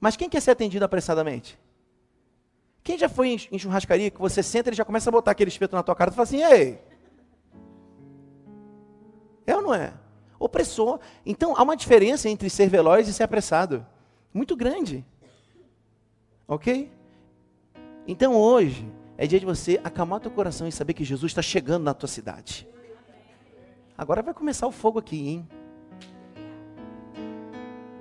Mas 0.00 0.16
quem 0.16 0.28
quer 0.28 0.40
ser 0.40 0.50
atendido 0.52 0.84
apressadamente? 0.84 1.58
Quem 2.82 2.98
já 2.98 3.08
foi 3.08 3.38
em 3.50 3.58
churrascaria 3.58 4.10
que 4.10 4.20
você 4.20 4.42
senta 4.42 4.68
e 4.68 4.70
ele 4.70 4.76
já 4.76 4.84
começa 4.84 5.08
a 5.08 5.12
botar 5.12 5.30
aquele 5.30 5.48
espeto 5.48 5.76
na 5.76 5.82
tua 5.82 5.94
cara 5.94 6.10
e 6.10 6.14
fala 6.14 6.24
assim, 6.24 6.42
ei. 6.42 6.80
É 9.46 9.56
ou 9.56 9.62
não 9.62 9.74
é? 9.74 9.94
Opressor. 10.38 10.98
Então 11.24 11.54
há 11.56 11.62
uma 11.62 11.76
diferença 11.76 12.28
entre 12.28 12.50
ser 12.50 12.68
veloz 12.68 13.06
e 13.06 13.12
ser 13.12 13.22
apressado. 13.22 13.86
Muito 14.34 14.56
grande. 14.56 15.04
Ok? 16.48 16.90
Então 18.06 18.34
hoje 18.34 18.90
é 19.16 19.26
dia 19.26 19.38
de 19.38 19.46
você 19.46 19.80
acalmar 19.84 20.18
teu 20.18 20.30
coração 20.30 20.66
e 20.66 20.72
saber 20.72 20.94
que 20.94 21.04
Jesus 21.04 21.30
está 21.30 21.42
chegando 21.42 21.84
na 21.84 21.94
tua 21.94 22.08
cidade. 22.08 22.66
Agora 23.96 24.22
vai 24.22 24.34
começar 24.34 24.66
o 24.66 24.72
fogo 24.72 24.98
aqui, 24.98 25.28
hein? 25.28 25.48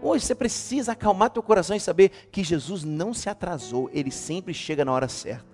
Hoje 0.01 0.25
você 0.25 0.33
precisa 0.33 0.93
acalmar 0.93 1.29
teu 1.29 1.43
coração 1.43 1.75
e 1.75 1.79
saber 1.79 2.09
que 2.31 2.43
Jesus 2.43 2.83
não 2.83 3.13
se 3.13 3.29
atrasou, 3.29 3.89
ele 3.93 4.09
sempre 4.09 4.53
chega 4.53 4.83
na 4.83 4.91
hora 4.91 5.07
certa. 5.07 5.45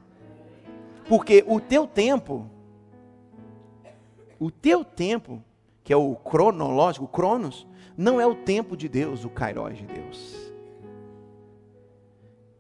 Porque 1.08 1.44
o 1.48 1.60
teu 1.60 1.86
tempo, 1.86 2.50
o 4.39 4.50
teu 4.50 4.86
tempo, 4.86 5.44
que 5.84 5.92
é 5.92 5.98
o 5.98 6.16
cronológico, 6.16 7.06
o 7.06 7.10
cronos, 7.10 7.68
não 7.98 8.22
é 8.22 8.25
o 8.25 8.36
tempo 8.36 8.77
de 8.77 8.88
Deus, 8.88 9.25
o 9.25 9.30
kairos 9.30 9.77
de 9.77 9.86
Deus. 9.86 10.51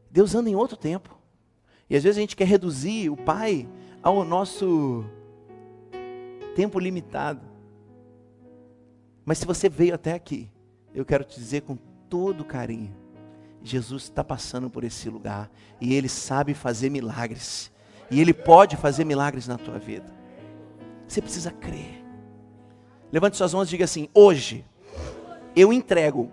Deus 0.09 0.33
anda 0.35 0.49
em 0.49 0.55
outro 0.55 0.75
tempo. 0.75 1.17
E 1.89 1.95
às 1.95 2.03
vezes 2.03 2.17
a 2.17 2.21
gente 2.21 2.35
quer 2.35 2.47
reduzir 2.47 3.09
o 3.09 3.15
Pai 3.15 3.67
ao 4.01 4.25
nosso 4.25 5.05
tempo 6.55 6.79
limitado. 6.79 7.41
Mas 9.23 9.37
se 9.37 9.45
você 9.45 9.69
veio 9.69 9.93
até 9.93 10.13
aqui, 10.13 10.49
eu 10.97 11.05
quero 11.05 11.23
te 11.23 11.39
dizer 11.39 11.61
com 11.61 11.77
todo 12.09 12.43
carinho: 12.43 12.91
Jesus 13.63 14.03
está 14.03 14.23
passando 14.23 14.67
por 14.67 14.83
esse 14.83 15.07
lugar 15.09 15.49
e 15.79 15.93
Ele 15.93 16.09
sabe 16.09 16.55
fazer 16.55 16.89
milagres. 16.89 17.71
E 18.09 18.19
Ele 18.19 18.33
pode 18.33 18.75
fazer 18.75 19.03
milagres 19.03 19.47
na 19.47 19.57
tua 19.57 19.77
vida. 19.77 20.11
Você 21.07 21.21
precisa 21.21 21.51
crer. 21.51 22.03
Levante 23.11 23.37
suas 23.37 23.53
mãos 23.53 23.67
e 23.67 23.71
diga 23.71 23.85
assim: 23.85 24.09
hoje 24.11 24.65
eu 25.55 25.71
entrego 25.71 26.31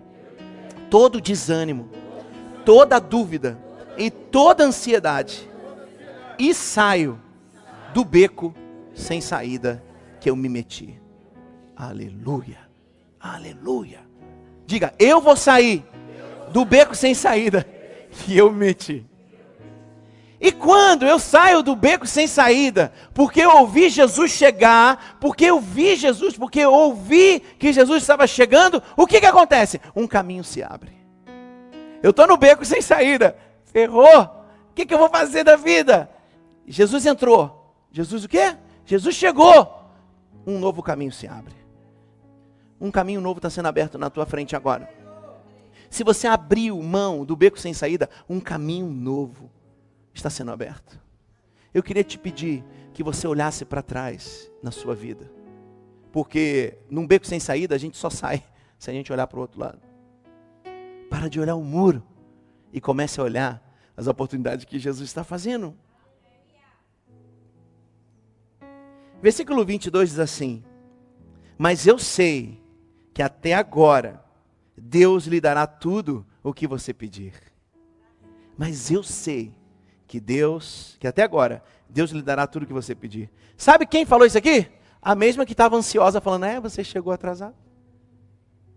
todo 0.89 1.21
desânimo, 1.21 1.87
toda 2.65 2.99
dúvida 2.99 3.59
e 3.97 4.09
toda 4.09 4.63
ansiedade 4.63 5.47
e 6.39 6.53
saio 6.55 7.21
do 7.93 8.03
beco 8.03 8.53
sem 8.95 9.21
saída 9.21 9.83
que 10.19 10.27
eu 10.27 10.35
me 10.35 10.49
meti. 10.49 10.99
Aleluia. 11.75 12.57
Aleluia. 13.19 14.05
Diga, 14.65 14.93
eu 14.97 15.21
vou 15.21 15.35
sair 15.35 15.85
do 16.51 16.65
beco 16.65 16.95
sem 16.95 17.13
saída 17.13 17.67
que 18.09 18.37
eu 18.37 18.51
me 18.51 18.59
meti. 18.59 19.05
E 20.39 20.51
quando 20.51 21.05
eu 21.05 21.17
saio 21.17 21.63
do 21.63 21.75
beco 21.75 22.05
sem 22.05 22.27
saída, 22.27 22.91
porque 23.13 23.41
eu 23.41 23.57
ouvi 23.57 23.89
Jesus 23.89 24.31
chegar, 24.31 25.17
porque 25.19 25.45
eu 25.45 25.59
vi 25.59 25.95
Jesus, 25.95 26.37
porque 26.37 26.59
eu 26.59 26.73
ouvi 26.73 27.39
que 27.57 27.71
Jesus 27.71 28.03
estava 28.03 28.27
chegando, 28.27 28.83
o 28.95 29.07
que, 29.07 29.19
que 29.19 29.25
acontece? 29.25 29.79
Um 29.95 30.05
caminho 30.05 30.43
se 30.43 30.61
abre. 30.61 30.93
Eu 32.03 32.11
estou 32.11 32.27
no 32.27 32.37
beco 32.37 32.65
sem 32.65 32.81
saída, 32.81 33.35
ferrou. 33.63 34.23
O 34.69 34.73
que, 34.75 34.85
que 34.85 34.93
eu 34.93 34.99
vou 34.99 35.09
fazer 35.09 35.43
da 35.43 35.55
vida? 35.55 36.09
Jesus 36.67 37.05
entrou. 37.05 37.73
Jesus 37.91 38.25
o 38.25 38.29
quê? 38.29 38.55
Jesus 38.85 39.15
chegou. 39.15 39.83
Um 40.45 40.59
novo 40.59 40.83
caminho 40.83 41.11
se 41.11 41.27
abre. 41.27 41.64
Um 42.79 42.91
caminho 42.91 43.21
novo 43.21 43.39
está 43.39 43.49
sendo 43.49 43.67
aberto 43.67 43.97
na 43.97 44.09
tua 44.09 44.25
frente 44.25 44.55
agora. 44.55 44.89
Se 45.89 46.03
você 46.03 46.27
abriu 46.27 46.81
mão 46.81 47.23
do 47.23 47.35
beco 47.35 47.59
sem 47.59 47.73
saída, 47.73 48.09
um 48.27 48.39
caminho 48.39 48.87
novo 48.87 49.49
está 50.13 50.29
sendo 50.29 50.51
aberto. 50.51 50.99
Eu 51.73 51.83
queria 51.83 52.03
te 52.03 52.17
pedir 52.17 52.63
que 52.93 53.03
você 53.03 53.27
olhasse 53.27 53.65
para 53.65 53.81
trás 53.81 54.51
na 54.61 54.71
sua 54.71 54.95
vida. 54.95 55.31
Porque 56.11 56.77
num 56.89 57.05
beco 57.05 57.27
sem 57.27 57.39
saída 57.39 57.75
a 57.75 57.77
gente 57.77 57.97
só 57.97 58.09
sai 58.09 58.43
se 58.79 58.89
a 58.89 58.93
gente 58.93 59.11
olhar 59.11 59.27
para 59.27 59.37
o 59.37 59.41
outro 59.41 59.59
lado. 59.59 59.79
Para 61.09 61.29
de 61.29 61.39
olhar 61.39 61.55
o 61.55 61.63
muro 61.63 62.03
e 62.73 62.81
comece 62.81 63.19
a 63.19 63.23
olhar 63.23 63.61
as 63.95 64.07
oportunidades 64.07 64.65
que 64.65 64.79
Jesus 64.79 65.07
está 65.07 65.23
fazendo. 65.23 65.75
Versículo 69.21 69.63
22 69.63 70.09
diz 70.09 70.19
assim: 70.19 70.63
Mas 71.57 71.87
eu 71.87 71.97
sei 71.97 72.61
que 73.15 73.23
até 73.23 73.53
agora 73.53 74.21
Deus 74.77 75.25
lhe 75.25 75.39
dará 75.39 75.65
tudo 75.65 76.25
o 76.43 76.53
que 76.53 76.67
você 76.67 76.93
pedir. 76.93 77.31
Mas 78.57 78.91
eu 78.91 79.01
sei 79.03 79.53
que 80.05 80.19
Deus, 80.19 80.97
que 80.99 81.07
até 81.07 81.23
agora, 81.23 81.63
Deus 81.89 82.11
lhe 82.11 82.21
dará 82.21 82.45
tudo 82.45 82.63
o 82.63 82.65
que 82.67 82.73
você 82.73 82.93
pedir. 82.93 83.29
Sabe 83.55 83.85
quem 83.85 84.05
falou 84.05 84.27
isso 84.27 84.37
aqui? 84.37 84.69
A 85.01 85.15
mesma 85.15 85.45
que 85.45 85.53
estava 85.53 85.77
ansiosa, 85.77 86.19
falando: 86.19 86.43
É, 86.43 86.59
você 86.59 86.83
chegou 86.83 87.13
atrasado. 87.13 87.55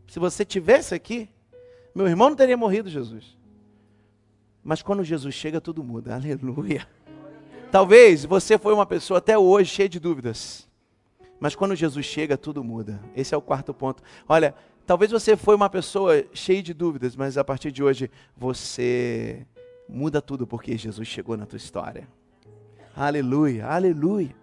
Se 0.06 0.20
você 0.20 0.44
tivesse 0.44 0.94
aqui, 0.94 1.28
meu 1.92 2.06
irmão 2.06 2.28
não 2.28 2.36
teria 2.36 2.56
morrido, 2.56 2.88
Jesus. 2.88 3.36
Mas 4.62 4.82
quando 4.82 5.02
Jesus 5.02 5.34
chega, 5.34 5.60
tudo 5.60 5.82
muda. 5.82 6.14
Aleluia. 6.14 6.86
Talvez 7.72 8.24
você 8.24 8.56
foi 8.56 8.72
uma 8.72 8.86
pessoa 8.86 9.18
até 9.18 9.36
hoje 9.36 9.74
cheia 9.74 9.88
de 9.88 9.98
dúvidas. 9.98 10.67
Mas 11.40 11.54
quando 11.54 11.74
Jesus 11.74 12.04
chega, 12.04 12.36
tudo 12.36 12.64
muda. 12.64 13.00
Esse 13.14 13.34
é 13.34 13.36
o 13.36 13.42
quarto 13.42 13.72
ponto. 13.72 14.02
Olha, 14.28 14.54
talvez 14.86 15.10
você 15.10 15.36
foi 15.36 15.54
uma 15.54 15.70
pessoa 15.70 16.24
cheia 16.32 16.62
de 16.62 16.74
dúvidas, 16.74 17.14
mas 17.14 17.38
a 17.38 17.44
partir 17.44 17.70
de 17.70 17.82
hoje 17.82 18.10
você 18.36 19.46
muda 19.88 20.20
tudo 20.20 20.46
porque 20.46 20.76
Jesus 20.76 21.06
chegou 21.06 21.36
na 21.36 21.46
tua 21.46 21.56
história. 21.56 22.08
Aleluia, 22.94 23.66
aleluia. 23.66 24.34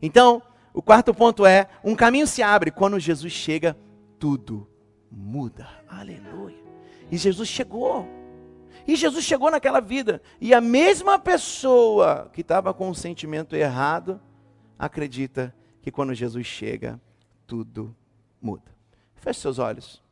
Então, 0.00 0.42
o 0.72 0.80
quarto 0.80 1.12
ponto 1.12 1.44
é: 1.44 1.68
um 1.84 1.94
caminho 1.94 2.26
se 2.26 2.42
abre 2.42 2.70
quando 2.70 2.98
Jesus 2.98 3.32
chega, 3.32 3.76
tudo 4.18 4.66
muda. 5.10 5.68
Aleluia. 5.88 6.56
E 7.10 7.16
Jesus 7.16 7.48
chegou. 7.48 8.08
E 8.86 8.96
Jesus 8.96 9.24
chegou 9.24 9.50
naquela 9.50 9.80
vida. 9.80 10.22
E 10.40 10.54
a 10.54 10.60
mesma 10.60 11.18
pessoa 11.18 12.30
que 12.32 12.40
estava 12.40 12.72
com 12.72 12.88
um 12.88 12.94
sentimento 12.94 13.54
errado, 13.54 14.20
acredita 14.78 15.54
que 15.82 15.90
quando 15.90 16.14
Jesus 16.14 16.46
chega, 16.46 17.00
tudo 17.46 17.94
muda. 18.40 18.74
Feche 19.14 19.40
seus 19.40 19.58
olhos. 19.58 20.02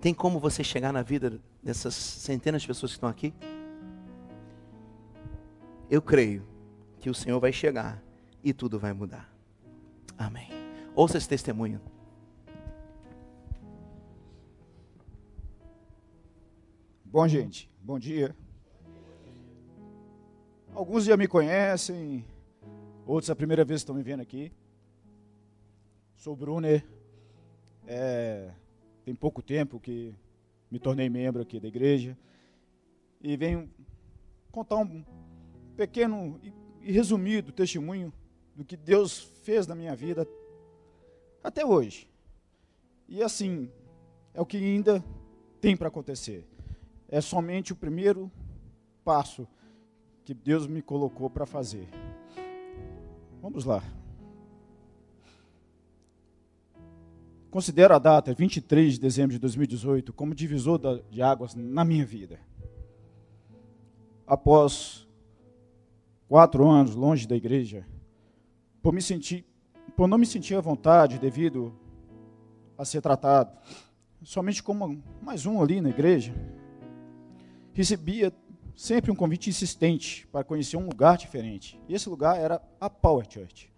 Tem 0.00 0.14
como 0.14 0.38
você 0.38 0.62
chegar 0.62 0.92
na 0.92 1.02
vida 1.02 1.40
dessas 1.62 1.94
centenas 1.94 2.62
de 2.62 2.68
pessoas 2.68 2.92
que 2.92 2.96
estão 2.96 3.08
aqui? 3.08 3.34
Eu 5.90 6.00
creio 6.00 6.46
que 7.00 7.10
o 7.10 7.14
Senhor 7.14 7.40
vai 7.40 7.52
chegar 7.52 8.02
e 8.44 8.52
tudo 8.52 8.78
vai 8.78 8.92
mudar. 8.92 9.32
Amém. 10.16 10.48
Ouça 10.94 11.18
esse 11.18 11.28
testemunho. 11.28 11.80
Bom, 17.04 17.26
gente, 17.26 17.70
bom 17.82 17.98
dia. 17.98 18.36
Alguns 20.78 21.06
já 21.06 21.16
me 21.16 21.26
conhecem, 21.26 22.24
outros 23.04 23.28
a 23.30 23.34
primeira 23.34 23.64
vez 23.64 23.80
estão 23.80 23.96
me 23.96 24.00
vendo 24.00 24.20
aqui. 24.20 24.52
Sou 26.14 26.36
Brunner, 26.36 26.86
é, 27.84 28.52
tem 29.04 29.12
pouco 29.12 29.42
tempo 29.42 29.80
que 29.80 30.14
me 30.70 30.78
tornei 30.78 31.08
membro 31.08 31.42
aqui 31.42 31.58
da 31.58 31.66
igreja 31.66 32.16
e 33.20 33.36
venho 33.36 33.68
contar 34.52 34.76
um 34.76 35.04
pequeno 35.76 36.40
e 36.80 36.92
resumido 36.92 37.50
testemunho 37.50 38.12
do 38.54 38.64
que 38.64 38.76
Deus 38.76 39.18
fez 39.42 39.66
na 39.66 39.74
minha 39.74 39.96
vida 39.96 40.28
até 41.42 41.66
hoje. 41.66 42.08
E 43.08 43.20
assim, 43.20 43.68
é 44.32 44.40
o 44.40 44.46
que 44.46 44.58
ainda 44.58 45.04
tem 45.60 45.76
para 45.76 45.88
acontecer 45.88 46.46
é 47.08 47.20
somente 47.20 47.72
o 47.72 47.76
primeiro 47.76 48.30
passo 49.04 49.48
que 50.28 50.34
Deus 50.34 50.66
me 50.66 50.82
colocou 50.82 51.30
para 51.30 51.46
fazer. 51.46 51.88
Vamos 53.40 53.64
lá. 53.64 53.82
Considero 57.50 57.94
a 57.94 57.98
data 57.98 58.34
23 58.34 58.92
de 58.92 59.00
dezembro 59.00 59.32
de 59.32 59.38
2018 59.38 60.12
como 60.12 60.34
divisor 60.34 61.02
de 61.10 61.22
águas 61.22 61.54
na 61.54 61.82
minha 61.82 62.04
vida. 62.04 62.38
Após 64.26 65.08
quatro 66.28 66.68
anos 66.68 66.94
longe 66.94 67.26
da 67.26 67.34
igreja, 67.34 67.86
por, 68.82 68.92
me 68.92 69.00
sentir, 69.00 69.46
por 69.96 70.06
não 70.06 70.18
me 70.18 70.26
sentir 70.26 70.56
à 70.56 70.60
vontade 70.60 71.18
devido 71.18 71.74
a 72.76 72.84
ser 72.84 73.00
tratado 73.00 73.50
somente 74.22 74.62
como 74.62 75.02
mais 75.22 75.46
um 75.46 75.62
ali 75.62 75.80
na 75.80 75.88
igreja, 75.88 76.34
recebia 77.72 78.30
sempre 78.78 79.10
um 79.10 79.14
convite 79.16 79.50
insistente 79.50 80.24
para 80.30 80.44
conhecer 80.44 80.76
um 80.76 80.86
lugar 80.86 81.18
diferente. 81.18 81.80
E 81.88 81.94
esse 81.94 82.08
lugar 82.08 82.38
era 82.38 82.62
a 82.80 82.88
Power 82.88 83.26
Church. 83.28 83.68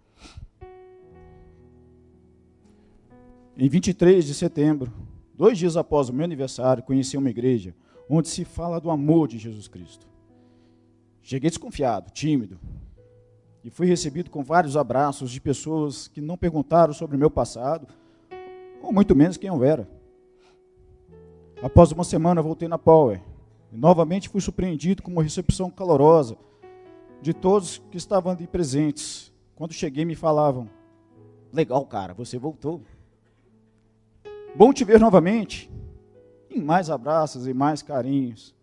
Em 3.57 3.67
23 3.67 4.23
de 4.23 4.35
setembro, 4.35 4.93
dois 5.33 5.57
dias 5.57 5.75
após 5.75 6.07
o 6.07 6.13
meu 6.13 6.23
aniversário, 6.23 6.83
conheci 6.83 7.17
uma 7.17 7.31
igreja 7.31 7.73
onde 8.07 8.27
se 8.27 8.45
fala 8.45 8.79
do 8.79 8.91
amor 8.91 9.27
de 9.27 9.39
Jesus 9.39 9.67
Cristo. 9.67 10.07
Cheguei 11.23 11.49
desconfiado, 11.49 12.11
tímido, 12.11 12.59
e 13.63 13.71
fui 13.71 13.87
recebido 13.87 14.29
com 14.29 14.43
vários 14.43 14.77
abraços 14.77 15.31
de 15.31 15.41
pessoas 15.41 16.07
que 16.07 16.21
não 16.21 16.37
perguntaram 16.37 16.93
sobre 16.93 17.15
o 17.15 17.19
meu 17.19 17.31
passado, 17.31 17.87
ou 18.83 18.93
muito 18.93 19.15
menos 19.15 19.35
quem 19.35 19.49
eu 19.49 19.63
era. 19.63 19.89
Após 21.59 21.91
uma 21.91 22.03
semana, 22.03 22.39
voltei 22.39 22.67
na 22.67 22.77
Power 22.77 23.30
e 23.71 23.77
novamente 23.77 24.29
fui 24.29 24.41
surpreendido 24.41 25.01
com 25.01 25.11
uma 25.11 25.23
recepção 25.23 25.69
calorosa 25.69 26.37
de 27.21 27.33
todos 27.33 27.81
que 27.89 27.97
estavam 27.97 28.31
ali 28.31 28.47
presentes. 28.47 29.31
Quando 29.55 29.73
cheguei, 29.73 30.03
me 30.03 30.15
falavam: 30.15 30.69
Legal, 31.53 31.85
cara, 31.85 32.13
você 32.13 32.37
voltou. 32.37 32.81
Bom 34.55 34.73
te 34.73 34.83
ver 34.83 34.99
novamente. 34.99 35.71
Em 36.49 36.61
mais 36.61 36.89
abraços 36.89 37.47
e 37.47 37.53
mais 37.53 37.81
carinhos. 37.81 38.53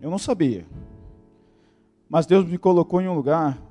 Eu 0.00 0.10
não 0.10 0.18
sabia. 0.18 0.66
Mas 2.08 2.26
Deus 2.26 2.44
me 2.44 2.58
colocou 2.58 3.00
em 3.00 3.08
um 3.08 3.14
lugar 3.14 3.62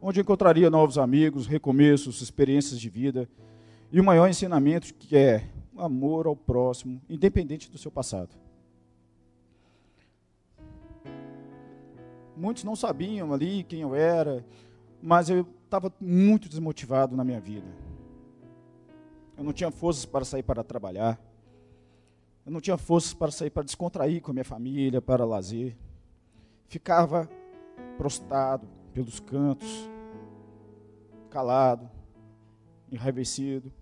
onde 0.00 0.20
encontraria 0.20 0.68
novos 0.68 0.98
amigos, 0.98 1.46
recomeços, 1.46 2.20
experiências 2.20 2.80
de 2.80 2.90
vida 2.90 3.28
e 3.90 4.00
o 4.00 4.04
maior 4.04 4.28
ensinamento 4.28 4.92
que 4.94 5.16
é 5.16 5.48
o 5.72 5.80
amor 5.80 6.26
ao 6.26 6.34
próximo, 6.34 7.00
independente 7.08 7.70
do 7.70 7.78
seu 7.78 7.90
passado. 7.90 8.30
Muitos 12.36 12.64
não 12.64 12.76
sabiam 12.76 13.32
ali 13.32 13.64
quem 13.64 13.80
eu 13.80 13.94
era, 13.94 14.44
mas 15.00 15.28
eu 15.28 15.46
estava 15.64 15.92
muito 16.00 16.48
desmotivado 16.48 17.16
na 17.16 17.24
minha 17.24 17.40
vida. 17.40 17.66
Eu 19.36 19.44
não 19.44 19.52
tinha 19.52 19.70
forças 19.70 20.04
para 20.04 20.24
sair 20.24 20.42
para 20.42 20.62
trabalhar. 20.62 21.20
Eu 22.44 22.52
não 22.52 22.60
tinha 22.60 22.76
forças 22.76 23.14
para 23.14 23.30
sair 23.30 23.50
para 23.50 23.62
descontrair 23.62 24.20
com 24.20 24.30
a 24.30 24.34
minha 24.34 24.44
família, 24.44 25.00
para 25.00 25.24
lazer. 25.24 25.76
Ficava 26.68 27.28
prostrado 27.96 28.68
pelos 28.92 29.20
cantos, 29.20 29.88
calado, 31.30 31.88
enraivecido. 32.90 33.72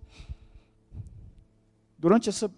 Durante 1.98 2.28
essa 2.28 2.50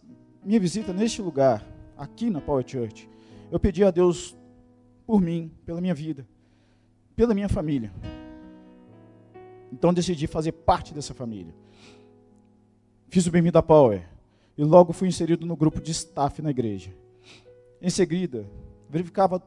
minha 0.45 0.61
visita 0.61 0.93
neste 0.93 1.23
lugar, 1.23 1.65
aqui 1.97 2.31
na 2.31 2.41
Power 2.41 2.65
Church, 2.67 3.09
eu 3.51 3.59
pedi 3.59 3.83
a 3.85 3.91
Deus 3.91 4.37
por 5.13 5.21
mim, 5.21 5.53
pela 5.67 5.79
minha 5.79 5.93
vida, 5.93 6.27
pela 7.15 7.35
minha 7.35 7.47
família. 7.47 7.93
Então 9.71 9.93
decidi 9.93 10.27
fazer 10.27 10.53
parte 10.53 10.95
dessa 10.95 11.13
família. 11.13 11.55
Fiz 13.09 13.27
o 13.27 13.31
bem-vindo 13.31 13.59
à 13.59 13.63
Power 13.63 14.09
e 14.57 14.65
logo 14.65 14.91
fui 14.95 15.09
inserido 15.09 15.45
no 15.45 15.55
grupo 15.55 15.83
de 15.83 15.91
staff 15.91 16.41
na 16.41 16.49
igreja. 16.49 16.97
Em 17.79 17.91
seguida, 17.91 18.47
verificava 18.89 19.43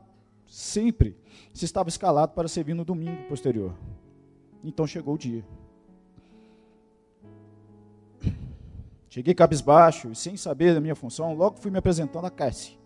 sempre 0.46 1.18
se 1.52 1.66
estava 1.66 1.90
escalado 1.90 2.34
para 2.34 2.48
servir 2.48 2.76
no 2.76 2.86
domingo 2.86 3.24
posterior. 3.24 3.74
Então 4.64 4.86
chegou 4.86 5.16
o 5.16 5.18
dia. 5.18 5.44
Cheguei 9.10 9.34
cabisbaixo 9.34 10.12
e 10.12 10.16
sem 10.16 10.38
saber 10.38 10.76
da 10.76 10.80
minha 10.80 10.94
função, 10.94 11.34
logo 11.34 11.58
fui 11.58 11.72
me 11.72 11.80
apresentando 11.80 12.28
a 12.28 12.30
Cassie, 12.30 12.78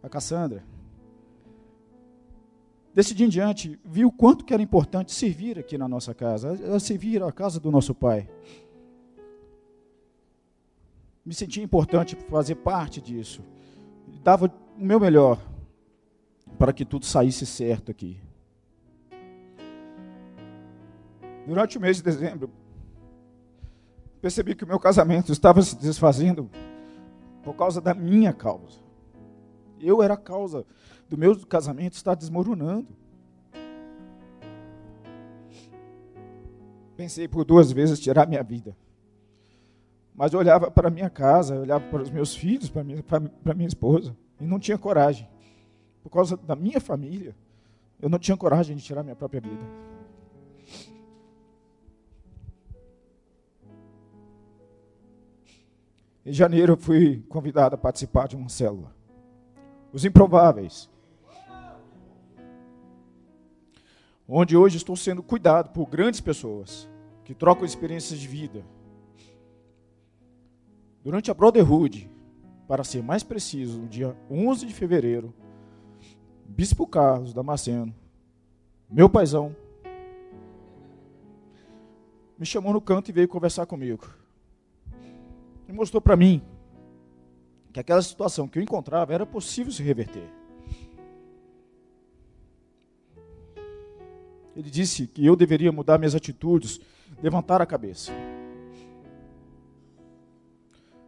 a 0.00 0.08
Cassandra. 0.08 0.77
Desse 2.98 3.14
dia 3.14 3.26
em 3.26 3.28
diante, 3.28 3.78
vi 3.84 4.04
o 4.04 4.10
quanto 4.10 4.44
que 4.44 4.52
era 4.52 4.60
importante 4.60 5.12
servir 5.12 5.56
aqui 5.56 5.78
na 5.78 5.86
nossa 5.86 6.12
casa, 6.12 6.80
servir 6.80 7.22
a 7.22 7.30
casa 7.30 7.60
do 7.60 7.70
nosso 7.70 7.94
pai. 7.94 8.28
Me 11.24 11.32
sentia 11.32 11.62
importante 11.62 12.16
fazer 12.28 12.56
parte 12.56 13.00
disso. 13.00 13.40
Dava 14.24 14.52
o 14.76 14.84
meu 14.84 14.98
melhor 14.98 15.40
para 16.58 16.72
que 16.72 16.84
tudo 16.84 17.06
saísse 17.06 17.46
certo 17.46 17.92
aqui. 17.92 18.18
Durante 21.46 21.78
o 21.78 21.80
mês 21.80 21.98
de 21.98 22.02
dezembro, 22.02 22.50
percebi 24.20 24.56
que 24.56 24.64
o 24.64 24.66
meu 24.66 24.80
casamento 24.80 25.30
estava 25.30 25.62
se 25.62 25.76
desfazendo 25.76 26.50
por 27.44 27.54
causa 27.54 27.80
da 27.80 27.94
minha 27.94 28.32
causa. 28.32 28.80
Eu 29.80 30.02
era 30.02 30.14
a 30.14 30.16
causa 30.16 30.66
do 31.08 31.16
meu 31.16 31.38
casamento 31.46 31.94
estar 31.94 32.14
desmoronando. 32.14 32.88
Pensei 36.96 37.28
por 37.28 37.44
duas 37.44 37.70
vezes 37.72 38.00
tirar 38.00 38.26
minha 38.26 38.42
vida. 38.42 38.76
Mas 40.14 40.32
eu 40.32 40.40
olhava 40.40 40.70
para 40.70 40.90
minha 40.90 41.08
casa, 41.08 41.54
eu 41.54 41.62
olhava 41.62 41.88
para 41.88 42.02
os 42.02 42.10
meus 42.10 42.34
filhos, 42.34 42.68
para 42.68 42.82
minha, 42.82 43.02
para 43.02 43.54
minha 43.54 43.68
esposa, 43.68 44.16
e 44.40 44.44
não 44.44 44.58
tinha 44.58 44.76
coragem. 44.76 45.28
Por 46.02 46.10
causa 46.10 46.36
da 46.36 46.56
minha 46.56 46.80
família, 46.80 47.36
eu 48.00 48.08
não 48.08 48.18
tinha 48.18 48.36
coragem 48.36 48.76
de 48.76 48.82
tirar 48.82 49.02
minha 49.02 49.14
própria 49.14 49.40
vida. 49.40 49.64
Em 56.26 56.32
janeiro 56.32 56.74
eu 56.74 56.76
fui 56.76 57.22
convidado 57.28 57.74
a 57.74 57.78
participar 57.78 58.28
de 58.28 58.36
uma 58.36 58.48
célula. 58.48 58.94
Os 59.92 60.04
improváveis. 60.04 60.90
Onde 64.28 64.56
hoje 64.56 64.76
estou 64.76 64.94
sendo 64.94 65.22
cuidado 65.22 65.70
por 65.70 65.86
grandes 65.86 66.20
pessoas 66.20 66.86
que 67.24 67.34
trocam 67.34 67.64
experiências 67.64 68.20
de 68.20 68.28
vida. 68.28 68.62
Durante 71.02 71.30
a 71.30 71.34
Brotherhood, 71.34 72.10
para 72.66 72.84
ser 72.84 73.02
mais 73.02 73.22
preciso, 73.22 73.78
no 73.78 73.88
dia 73.88 74.14
11 74.30 74.66
de 74.66 74.74
fevereiro, 74.74 75.32
Bispo 76.44 76.86
Carlos 76.86 77.32
Damasceno, 77.32 77.94
meu 78.90 79.08
paizão, 79.08 79.56
me 82.38 82.44
chamou 82.44 82.72
no 82.74 82.80
canto 82.80 83.08
e 83.08 83.12
veio 83.12 83.28
conversar 83.28 83.64
comigo 83.64 84.06
e 85.66 85.72
mostrou 85.72 86.00
para 86.00 86.16
mim 86.16 86.42
que 87.72 87.80
aquela 87.80 88.00
situação 88.02 88.48
que 88.48 88.58
eu 88.58 88.62
encontrava 88.62 89.12
era 89.12 89.26
possível 89.26 89.72
se 89.72 89.82
reverter. 89.82 90.37
Ele 94.58 94.70
disse 94.70 95.06
que 95.06 95.24
eu 95.24 95.36
deveria 95.36 95.70
mudar 95.70 95.98
minhas 95.98 96.16
atitudes, 96.16 96.80
levantar 97.22 97.62
a 97.62 97.66
cabeça. 97.66 98.10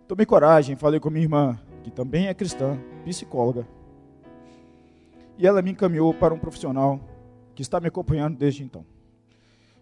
Tomei 0.06 0.24
coragem, 0.24 0.76
falei 0.76 1.00
com 1.00 1.10
minha 1.10 1.24
irmã, 1.24 1.58
que 1.82 1.90
também 1.90 2.28
é 2.28 2.34
cristã, 2.34 2.78
psicóloga. 3.04 3.66
E 5.36 5.48
ela 5.48 5.60
me 5.62 5.72
encaminhou 5.72 6.14
para 6.14 6.32
um 6.32 6.38
profissional 6.38 7.00
que 7.52 7.60
está 7.60 7.80
me 7.80 7.88
acompanhando 7.88 8.38
desde 8.38 8.62
então. 8.62 8.86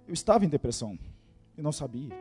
Eu 0.06 0.14
estava 0.14 0.46
em 0.46 0.48
depressão 0.48 0.98
e 1.54 1.60
não 1.60 1.70
sabia. 1.70 2.16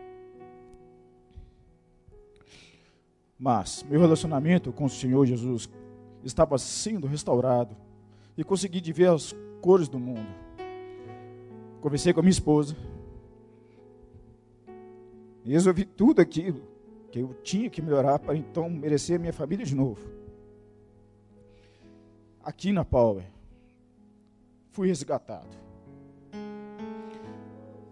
Mas 3.39 3.85
meu 3.89 4.01
relacionamento 4.01 4.73
com 4.73 4.83
o 4.83 4.89
Senhor 4.89 5.25
Jesus 5.25 5.69
estava 6.25 6.57
sendo 6.57 7.07
restaurado 7.07 7.73
e 8.37 8.43
consegui 8.43 8.91
ver 8.91 9.11
as 9.11 9.33
cores 9.61 9.87
do 9.87 9.97
mundo. 9.97 10.46
Conversei 11.81 12.13
com 12.13 12.19
a 12.19 12.23
minha 12.23 12.31
esposa 12.31 12.75
e 15.45 15.51
resolvi 15.51 15.85
tudo 15.85 16.21
aquilo 16.21 16.61
que 17.11 17.19
eu 17.19 17.33
tinha 17.43 17.69
que 17.69 17.81
melhorar 17.81 18.19
para 18.19 18.35
então 18.35 18.69
merecer 18.69 19.15
a 19.15 19.19
minha 19.19 19.33
família 19.33 19.65
de 19.65 19.75
novo. 19.75 20.01
Aqui 22.43 22.71
na 22.71 22.83
Power, 22.83 23.25
fui 24.71 24.87
resgatado. 24.87 25.55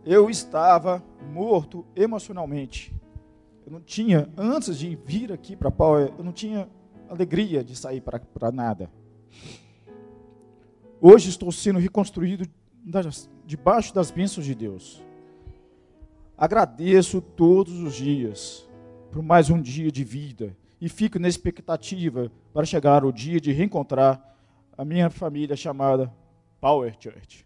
Eu 0.06 0.30
estava 0.30 1.04
morto 1.32 1.86
emocionalmente 1.96 2.96
eu 3.66 3.72
não 3.72 3.82
tinha, 3.82 4.30
antes 4.38 4.78
de 4.78 4.96
vir 4.96 5.34
aqui 5.34 5.56
para 5.56 5.72
Pau, 5.72 5.98
eu 5.98 6.24
não 6.24 6.32
tinha 6.32 6.70
alegria 7.10 7.64
de 7.64 7.76
sair 7.76 8.00
para 8.00 8.52
nada. 8.52 8.92
Hoje 11.02 11.30
estou 11.30 11.52
sendo 11.52 11.80
reconstruído 11.80 12.48
debaixo 13.46 13.94
das 13.94 14.10
bênçãos 14.10 14.46
de 14.46 14.56
Deus. 14.56 15.02
Agradeço 16.38 17.22
todos 17.22 17.80
os 17.80 17.96
dias 17.96 18.68
por 19.12 19.22
mais 19.22 19.50
um 19.50 19.62
dia 19.62 19.92
de 19.92 20.04
vida 20.04 20.56
e 20.82 20.90
fico 20.90 21.18
na 21.18 21.28
expectativa 21.28 22.32
para 22.54 22.66
chegar 22.66 23.06
o 23.06 23.12
dia 23.12 23.40
de 23.40 23.52
reencontrar 23.52 24.36
a 24.78 24.84
minha 24.84 25.10
família 25.10 25.56
chamada 25.56 26.12
Power 26.60 26.94
Church. 27.00 27.46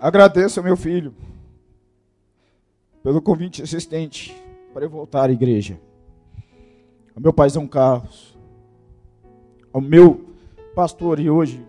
Agradeço 0.00 0.60
ao 0.60 0.64
meu 0.64 0.76
filho 0.76 1.14
pelo 3.02 3.22
convite 3.22 3.62
insistente 3.62 4.36
para 4.74 4.84
eu 4.84 4.90
voltar 4.90 5.30
à 5.30 5.32
igreja. 5.32 5.80
Ao 7.16 7.22
meu 7.22 7.32
paizão 7.32 7.66
Carlos, 7.66 8.38
ao 9.72 9.80
meu 9.80 10.27
pastor, 10.78 11.18
e 11.18 11.28
hoje 11.28 11.66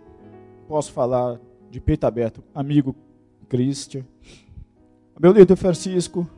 posso 0.67 0.91
falar 0.91 1.39
de 1.71 1.81
peito 1.81 2.05
aberto, 2.05 2.43
amigo 2.53 2.95
Christian, 3.47 4.05
ao 5.15 5.19
meu 5.19 5.31
líder 5.31 5.55
Francisco, 5.55 6.29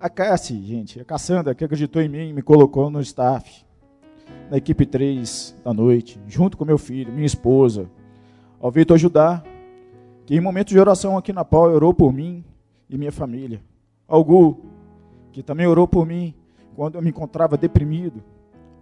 a 0.00 0.08
Cassie, 0.08 0.64
gente, 0.64 0.98
a 0.98 1.04
Cassandra, 1.04 1.54
que 1.54 1.62
acreditou 1.62 2.00
em 2.00 2.08
mim 2.08 2.30
e 2.30 2.32
me 2.32 2.40
colocou 2.40 2.88
no 2.88 3.02
staff 3.02 3.66
na 4.50 4.56
equipe 4.56 4.86
3 4.86 5.56
da 5.62 5.74
noite, 5.74 6.18
junto 6.26 6.56
com 6.56 6.64
meu 6.64 6.78
filho, 6.78 7.12
minha 7.12 7.26
esposa, 7.26 7.90
ao 8.58 8.70
Vitor 8.70 8.94
ajudar, 8.94 9.44
que 10.24 10.34
em 10.34 10.40
momentos 10.40 10.72
de 10.72 10.80
oração 10.80 11.18
aqui 11.18 11.34
na 11.34 11.44
Pau 11.44 11.64
orou 11.64 11.92
por 11.92 12.14
mim 12.14 12.42
e 12.88 12.96
minha 12.96 13.12
família. 13.12 13.60
Ao 14.08 14.24
Gu, 14.24 14.58
que 15.32 15.42
também 15.42 15.66
orou 15.66 15.86
por 15.86 16.06
mim 16.06 16.34
quando 16.76 16.96
eu 16.96 17.02
me 17.02 17.08
encontrava 17.08 17.56
deprimido. 17.56 18.22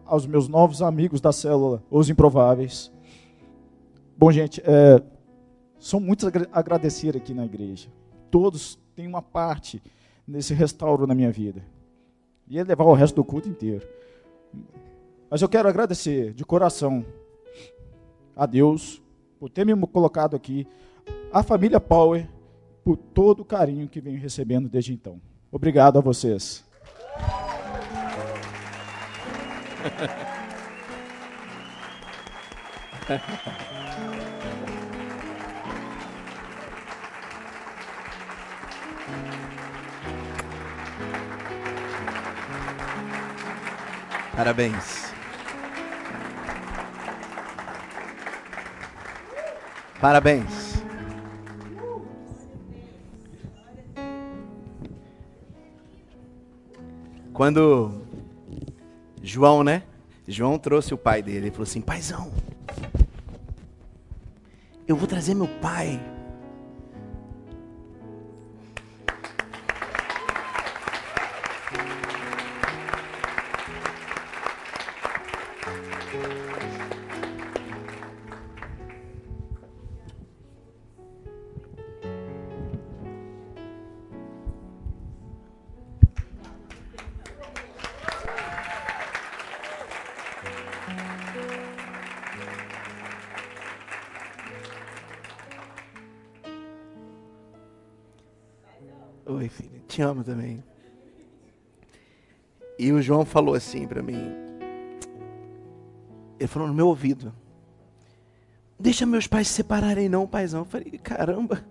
Aos 0.05 0.27
meus 0.27 0.49
novos 0.49 0.83
amigos 0.83 1.19
da 1.21 1.33
célula, 1.33 1.83
os 1.91 2.11
improváveis. 2.11 2.93
Bom, 4.19 4.31
gente, 4.31 4.61
é, 4.67 5.03
são 5.79 5.99
muitos 5.99 6.29
a 6.29 6.31
agradecer 6.53 7.17
aqui 7.17 7.33
na 7.33 7.47
igreja. 7.47 7.89
Todos 8.31 8.79
têm 8.95 9.07
uma 9.07 9.23
parte 9.23 9.83
nesse 10.27 10.53
restauro 10.53 11.07
na 11.07 11.15
minha 11.15 11.31
vida. 11.31 11.65
E 12.47 12.59
é 12.59 12.65
levar 12.65 12.85
o 12.85 12.93
resto 12.93 13.15
do 13.15 13.25
culto 13.25 13.49
inteiro. 13.49 13.87
Mas 15.31 15.41
eu 15.41 15.49
quero 15.49 15.69
agradecer 15.69 16.35
de 16.35 16.45
coração 16.45 17.03
a 18.37 18.45
Deus 18.45 19.01
por 19.41 19.49
ter 19.49 19.65
me 19.65 19.75
colocado 19.87 20.37
aqui, 20.37 20.67
a 21.33 21.43
família 21.43 21.81
Power 21.81 22.29
por 22.85 22.97
todo 22.97 23.41
o 23.41 23.45
carinho 23.45 23.89
que 23.89 24.01
venho 24.01 24.21
recebendo 24.21 24.69
desde 24.69 24.93
então. 24.93 25.19
Obrigado 25.51 25.99
a 25.99 26.03
vocês. 26.03 26.65
Parabéns. 44.35 45.13
Parabéns. 50.01 50.83
Quando 57.33 58.04
João, 59.35 59.65
né? 59.65 59.83
João 60.29 60.57
trouxe 60.61 60.95
o 60.95 60.97
pai 60.97 61.21
dele. 61.21 61.39
Ele 61.39 61.51
falou 61.51 61.65
assim: 61.65 61.81
Paizão, 61.81 62.31
eu 64.87 64.95
vou 64.95 65.09
trazer 65.09 65.35
meu 65.35 65.49
pai 65.61 66.01
E 102.79 102.93
o 102.93 103.01
João 103.01 103.25
falou 103.25 103.55
assim 103.55 103.87
para 103.87 104.03
mim. 104.03 104.33
Ele 106.39 106.49
falou 106.49 106.69
no 106.69 106.75
meu 106.75 106.89
ouvido. 106.89 107.33
Deixa 108.79 109.07
meus 109.07 109.27
pais 109.27 109.49
se 109.49 109.55
separarem 109.55 110.09
não, 110.09 110.27
paizão. 110.27 110.61
Eu 110.61 110.67
falei, 110.67 110.99
caramba. 110.99 111.65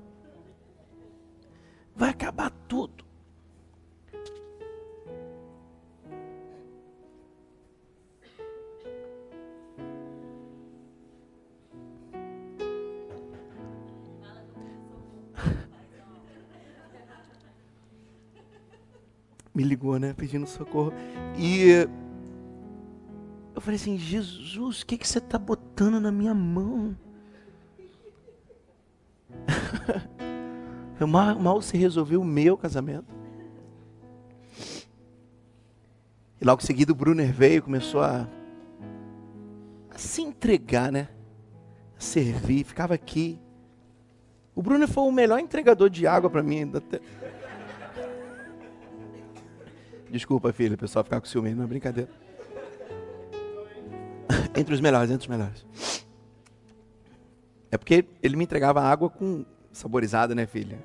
Pedindo 20.33 20.49
socorro. 20.49 20.91
E 21.37 21.87
eu 23.53 23.61
falei 23.61 23.75
assim: 23.75 23.99
Jesus, 23.99 24.81
o 24.81 24.85
que, 24.87 24.97
que 24.97 25.07
você 25.07 25.19
está 25.19 25.37
botando 25.37 25.99
na 25.99 26.11
minha 26.11 26.33
mão? 26.33 26.97
mal, 31.07 31.37
mal 31.37 31.61
se 31.61 31.77
resolveu 31.77 32.19
o 32.21 32.25
meu 32.25 32.57
casamento. 32.57 33.13
E 36.41 36.43
logo 36.43 36.63
em 36.63 36.65
seguida 36.65 36.91
o 36.91 36.95
Brunner 36.95 37.31
veio 37.31 37.57
e 37.57 37.61
começou 37.61 38.01
a, 38.01 38.27
a 39.91 39.97
se 39.99 40.23
entregar, 40.23 40.91
né? 40.91 41.09
A 41.95 42.01
servir, 42.01 42.63
ficava 42.63 42.95
aqui. 42.95 43.39
O 44.55 44.63
Brunner 44.63 44.87
foi 44.87 45.03
o 45.03 45.11
melhor 45.11 45.39
entregador 45.39 45.91
de 45.91 46.07
água 46.07 46.27
para 46.27 46.41
mim. 46.41 46.71
Até... 46.73 46.99
Desculpa, 50.13 50.53
filho, 50.53 50.75
o 50.75 50.77
pessoal 50.77 51.03
ficar 51.03 51.19
com 51.19 51.25
ciúme, 51.25 51.55
não 51.55 51.63
é 51.63 51.67
brincadeira. 51.67 52.07
entre 54.55 54.71
os 54.71 54.79
melhores, 54.79 55.09
entre 55.09 55.23
os 55.23 55.27
melhores. 55.27 55.65
É 57.71 57.79
porque 57.79 58.05
ele 58.21 58.35
me 58.35 58.43
entregava 58.43 58.79
água 58.79 59.09
com 59.09 59.43
saborizada, 59.71 60.35
né, 60.35 60.45
filha? 60.45 60.77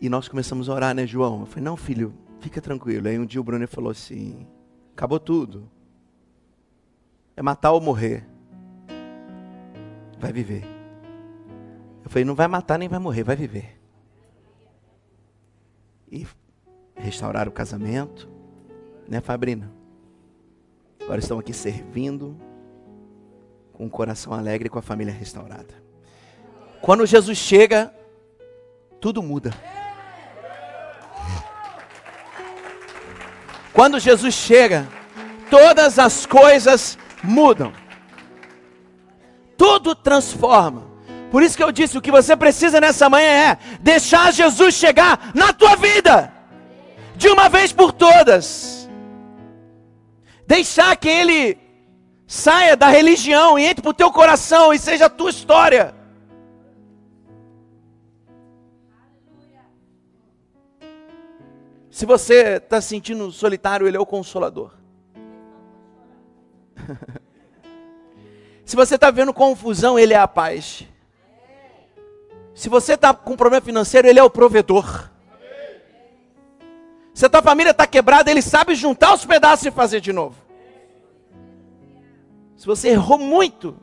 E 0.00 0.08
nós 0.08 0.28
começamos 0.28 0.70
a 0.70 0.72
orar, 0.72 0.94
né, 0.94 1.06
João? 1.06 1.40
Eu 1.40 1.46
falei, 1.46 1.64
não, 1.64 1.76
filho, 1.76 2.14
fica 2.40 2.62
tranquilo. 2.62 3.06
Aí 3.06 3.18
um 3.18 3.26
dia 3.26 3.42
o 3.42 3.44
Bruno 3.44 3.68
falou 3.68 3.90
assim: 3.90 4.46
acabou 4.94 5.20
tudo. 5.20 5.68
É 7.36 7.42
matar 7.42 7.72
ou 7.72 7.82
morrer. 7.82 8.26
Vai 10.18 10.32
viver. 10.32 10.64
Eu 12.02 12.08
falei, 12.08 12.24
não 12.24 12.34
vai 12.34 12.48
matar 12.48 12.78
nem 12.78 12.88
vai 12.88 12.98
morrer, 12.98 13.24
vai 13.24 13.36
viver 13.36 13.77
e 16.10 16.26
restaurar 16.94 17.48
o 17.48 17.52
casamento, 17.52 18.28
né, 19.08 19.20
Fabrina? 19.20 19.70
Agora 21.00 21.20
estão 21.20 21.38
aqui 21.38 21.52
servindo 21.52 22.36
com 23.72 23.86
o 23.86 23.90
coração 23.90 24.32
alegre 24.32 24.66
e 24.66 24.70
com 24.70 24.78
a 24.78 24.82
família 24.82 25.12
restaurada. 25.12 25.74
Quando 26.82 27.06
Jesus 27.06 27.38
chega, 27.38 27.94
tudo 29.00 29.22
muda. 29.22 29.54
Quando 33.72 34.00
Jesus 34.00 34.34
chega, 34.34 34.88
todas 35.48 35.98
as 35.98 36.26
coisas 36.26 36.98
mudam. 37.22 37.72
Tudo 39.56 39.94
transforma. 39.94 40.87
Por 41.30 41.42
isso 41.42 41.56
que 41.56 41.62
eu 41.62 41.70
disse, 41.70 41.98
o 41.98 42.00
que 42.00 42.10
você 42.10 42.36
precisa 42.36 42.80
nessa 42.80 43.08
manhã 43.08 43.28
é 43.28 43.58
deixar 43.80 44.32
Jesus 44.32 44.74
chegar 44.74 45.30
na 45.34 45.52
tua 45.52 45.76
vida. 45.76 46.32
De 47.16 47.28
uma 47.28 47.48
vez 47.48 47.72
por 47.72 47.92
todas. 47.92 48.88
Deixar 50.46 50.96
que 50.96 51.08
ele 51.08 51.58
saia 52.26 52.76
da 52.76 52.88
religião 52.88 53.58
e 53.58 53.64
entre 53.64 53.82
para 53.82 53.90
o 53.90 53.94
teu 53.94 54.12
coração 54.12 54.72
e 54.72 54.78
seja 54.78 55.06
a 55.06 55.10
tua 55.10 55.30
história. 55.30 55.94
Se 61.90 62.06
você 62.06 62.58
está 62.58 62.80
se 62.80 62.88
sentindo 62.88 63.28
solitário, 63.32 63.88
Ele 63.88 63.96
é 63.96 64.00
o 64.00 64.06
consolador. 64.06 64.72
Se 68.64 68.76
você 68.76 68.94
está 68.94 69.10
vendo 69.10 69.34
confusão, 69.34 69.98
Ele 69.98 70.14
é 70.14 70.18
a 70.18 70.28
paz. 70.28 70.86
Se 72.58 72.68
você 72.68 72.94
está 72.94 73.14
com 73.14 73.36
problema 73.36 73.64
financeiro, 73.64 74.08
Ele 74.08 74.18
é 74.18 74.22
o 74.24 74.28
provedor. 74.28 75.08
Se 77.14 77.24
a 77.24 77.28
tua 77.28 77.40
família 77.40 77.70
está 77.70 77.86
quebrada, 77.86 78.32
Ele 78.32 78.42
sabe 78.42 78.74
juntar 78.74 79.14
os 79.14 79.24
pedaços 79.24 79.64
e 79.66 79.70
fazer 79.70 80.00
de 80.00 80.12
novo. 80.12 80.34
Se 82.56 82.66
você 82.66 82.88
errou 82.88 83.16
muito, 83.16 83.78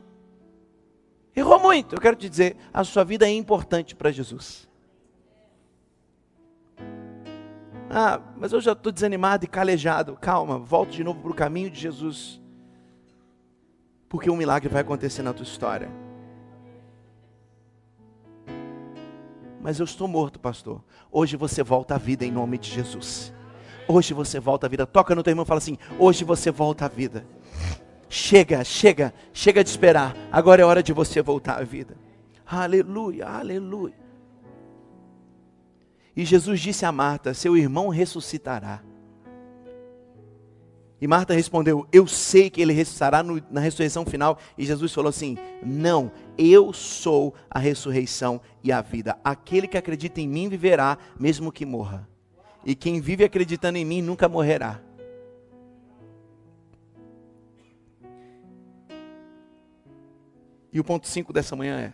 errou 1.34 1.58
muito, 1.58 1.94
eu 1.94 2.00
quero 2.02 2.16
te 2.16 2.28
dizer, 2.28 2.54
a 2.70 2.84
sua 2.84 3.02
vida 3.02 3.26
é 3.26 3.32
importante 3.32 3.96
para 3.96 4.12
Jesus. 4.12 4.68
Ah, 7.88 8.20
mas 8.36 8.52
eu 8.52 8.60
já 8.60 8.72
estou 8.72 8.92
desanimado 8.92 9.46
e 9.46 9.48
calejado. 9.48 10.18
Calma, 10.20 10.58
volte 10.58 10.96
de 10.96 11.04
novo 11.04 11.22
para 11.22 11.30
o 11.30 11.34
caminho 11.34 11.70
de 11.70 11.80
Jesus. 11.80 12.38
Porque 14.06 14.28
um 14.28 14.36
milagre 14.36 14.68
vai 14.68 14.82
acontecer 14.82 15.22
na 15.22 15.32
tua 15.32 15.44
história. 15.44 15.90
Mas 19.66 19.80
eu 19.80 19.84
estou 19.84 20.06
morto, 20.06 20.38
pastor. 20.38 20.80
Hoje 21.10 21.36
você 21.36 21.60
volta 21.60 21.96
à 21.96 21.98
vida 21.98 22.24
em 22.24 22.30
nome 22.30 22.56
de 22.56 22.70
Jesus. 22.70 23.34
Hoje 23.88 24.14
você 24.14 24.38
volta 24.38 24.68
à 24.68 24.70
vida. 24.70 24.86
Toca 24.86 25.12
no 25.12 25.24
teu 25.24 25.32
irmão 25.32 25.42
e 25.42 25.48
fala 25.48 25.58
assim: 25.58 25.76
Hoje 25.98 26.22
você 26.22 26.52
volta 26.52 26.84
à 26.84 26.88
vida. 26.88 27.26
Chega, 28.08 28.62
chega, 28.62 29.12
chega 29.32 29.64
de 29.64 29.68
esperar. 29.68 30.16
Agora 30.30 30.62
é 30.62 30.64
hora 30.64 30.84
de 30.84 30.92
você 30.92 31.20
voltar 31.20 31.58
à 31.58 31.64
vida. 31.64 31.96
Aleluia, 32.46 33.26
aleluia. 33.26 33.98
E 36.14 36.24
Jesus 36.24 36.60
disse 36.60 36.86
a 36.86 36.92
Marta: 36.92 37.34
Seu 37.34 37.56
irmão 37.56 37.88
ressuscitará. 37.88 38.84
E 41.00 41.06
Marta 41.06 41.34
respondeu: 41.34 41.86
Eu 41.92 42.06
sei 42.06 42.48
que 42.48 42.60
ele 42.60 42.72
ressuscitará 42.72 43.22
no, 43.22 43.42
na 43.50 43.60
ressurreição 43.60 44.04
final. 44.04 44.38
E 44.56 44.64
Jesus 44.64 44.92
falou 44.92 45.10
assim: 45.10 45.36
Não, 45.62 46.10
eu 46.38 46.72
sou 46.72 47.34
a 47.50 47.58
ressurreição 47.58 48.40
e 48.64 48.72
a 48.72 48.80
vida. 48.80 49.18
Aquele 49.22 49.68
que 49.68 49.76
acredita 49.76 50.20
em 50.20 50.28
mim 50.28 50.48
viverá, 50.48 50.96
mesmo 51.18 51.52
que 51.52 51.66
morra. 51.66 52.08
E 52.64 52.74
quem 52.74 53.00
vive 53.00 53.24
acreditando 53.24 53.78
em 53.78 53.84
mim 53.84 54.00
nunca 54.00 54.28
morrerá. 54.28 54.80
E 60.72 60.80
o 60.80 60.84
ponto 60.84 61.06
5 61.06 61.32
dessa 61.32 61.54
manhã 61.54 61.78
é: 61.78 61.92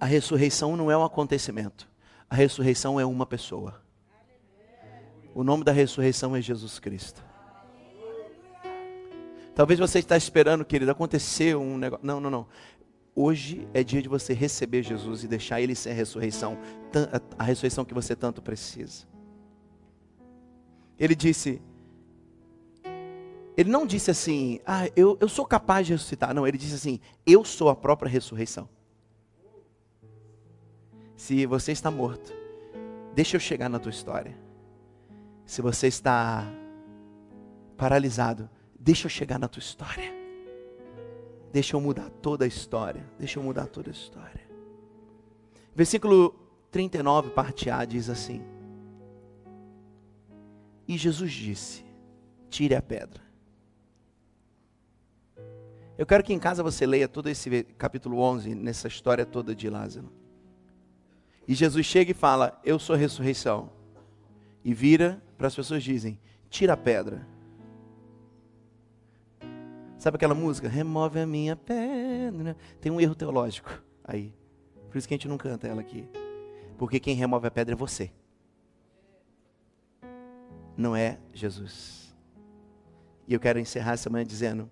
a 0.00 0.04
ressurreição 0.04 0.76
não 0.76 0.90
é 0.90 0.96
um 0.96 1.04
acontecimento, 1.04 1.88
a 2.28 2.34
ressurreição 2.34 2.98
é 2.98 3.04
uma 3.04 3.24
pessoa. 3.24 3.79
O 5.40 5.42
nome 5.42 5.64
da 5.64 5.72
ressurreição 5.72 6.36
é 6.36 6.42
Jesus 6.42 6.78
Cristo. 6.78 7.24
Talvez 9.54 9.80
você 9.80 9.98
está 9.98 10.14
esperando, 10.14 10.66
querido, 10.66 10.90
acontecer 10.90 11.56
um 11.56 11.78
negócio. 11.78 12.04
Não, 12.04 12.20
não, 12.20 12.28
não. 12.28 12.46
Hoje 13.14 13.66
é 13.72 13.82
dia 13.82 14.02
de 14.02 14.08
você 14.08 14.34
receber 14.34 14.82
Jesus 14.82 15.24
e 15.24 15.26
deixar 15.26 15.58
Ele 15.58 15.74
ser 15.74 15.92
a 15.92 15.94
ressurreição, 15.94 16.58
a 17.38 17.42
ressurreição 17.42 17.86
que 17.86 17.94
você 17.94 18.14
tanto 18.14 18.42
precisa. 18.42 19.06
Ele 20.98 21.14
disse, 21.14 21.62
ele 23.56 23.70
não 23.70 23.86
disse 23.86 24.10
assim, 24.10 24.60
ah, 24.66 24.90
eu, 24.94 25.16
eu 25.22 25.28
sou 25.30 25.46
capaz 25.46 25.86
de 25.86 25.94
ressuscitar. 25.94 26.34
Não, 26.34 26.46
ele 26.46 26.58
disse 26.58 26.74
assim, 26.74 27.00
eu 27.26 27.46
sou 27.46 27.70
a 27.70 27.74
própria 27.74 28.10
ressurreição. 28.10 28.68
Se 31.16 31.46
você 31.46 31.72
está 31.72 31.90
morto, 31.90 32.30
deixa 33.14 33.36
eu 33.36 33.40
chegar 33.40 33.70
na 33.70 33.78
tua 33.78 33.90
história. 33.90 34.49
Se 35.50 35.60
você 35.60 35.88
está 35.88 36.46
paralisado, 37.76 38.48
deixa 38.78 39.06
eu 39.06 39.10
chegar 39.10 39.36
na 39.36 39.48
tua 39.48 39.58
história. 39.58 40.14
Deixa 41.52 41.74
eu 41.74 41.80
mudar 41.80 42.08
toda 42.22 42.44
a 42.44 42.46
história. 42.46 43.04
Deixa 43.18 43.36
eu 43.36 43.42
mudar 43.42 43.66
toda 43.66 43.90
a 43.90 43.92
história. 43.92 44.48
Versículo 45.74 46.36
39, 46.70 47.30
parte 47.30 47.68
A, 47.68 47.84
diz 47.84 48.08
assim: 48.08 48.44
E 50.86 50.96
Jesus 50.96 51.32
disse: 51.32 51.84
Tire 52.48 52.76
a 52.76 52.80
pedra. 52.80 53.20
Eu 55.98 56.06
quero 56.06 56.22
que 56.22 56.32
em 56.32 56.38
casa 56.38 56.62
você 56.62 56.86
leia 56.86 57.08
todo 57.08 57.28
esse 57.28 57.64
capítulo 57.76 58.20
11, 58.20 58.54
nessa 58.54 58.86
história 58.86 59.26
toda 59.26 59.52
de 59.52 59.68
Lázaro. 59.68 60.12
E 61.48 61.56
Jesus 61.56 61.84
chega 61.86 62.12
e 62.12 62.14
fala: 62.14 62.56
Eu 62.64 62.78
sou 62.78 62.94
a 62.94 62.98
ressurreição. 62.98 63.68
E 64.64 64.72
vira 64.72 65.20
para 65.40 65.46
as 65.46 65.56
pessoas 65.56 65.82
dizem: 65.82 66.20
tira 66.50 66.74
a 66.74 66.76
pedra. 66.76 67.26
Sabe 69.98 70.16
aquela 70.16 70.34
música? 70.34 70.68
Remove 70.68 71.18
a 71.18 71.26
minha 71.26 71.56
pedra. 71.56 72.54
Tem 72.78 72.92
um 72.92 73.00
erro 73.00 73.14
teológico 73.14 73.82
aí. 74.04 74.34
Por 74.90 74.98
isso 74.98 75.08
que 75.08 75.14
a 75.14 75.16
gente 75.16 75.28
não 75.28 75.38
canta 75.38 75.66
ela 75.66 75.80
aqui. 75.80 76.06
Porque 76.76 77.00
quem 77.00 77.16
remove 77.16 77.46
a 77.46 77.50
pedra 77.50 77.74
é 77.74 77.76
você. 77.76 78.12
Não 80.76 80.94
é 80.94 81.18
Jesus. 81.32 82.14
E 83.26 83.32
eu 83.32 83.40
quero 83.40 83.58
encerrar 83.58 83.92
essa 83.92 84.10
manhã 84.10 84.26
dizendo: 84.26 84.70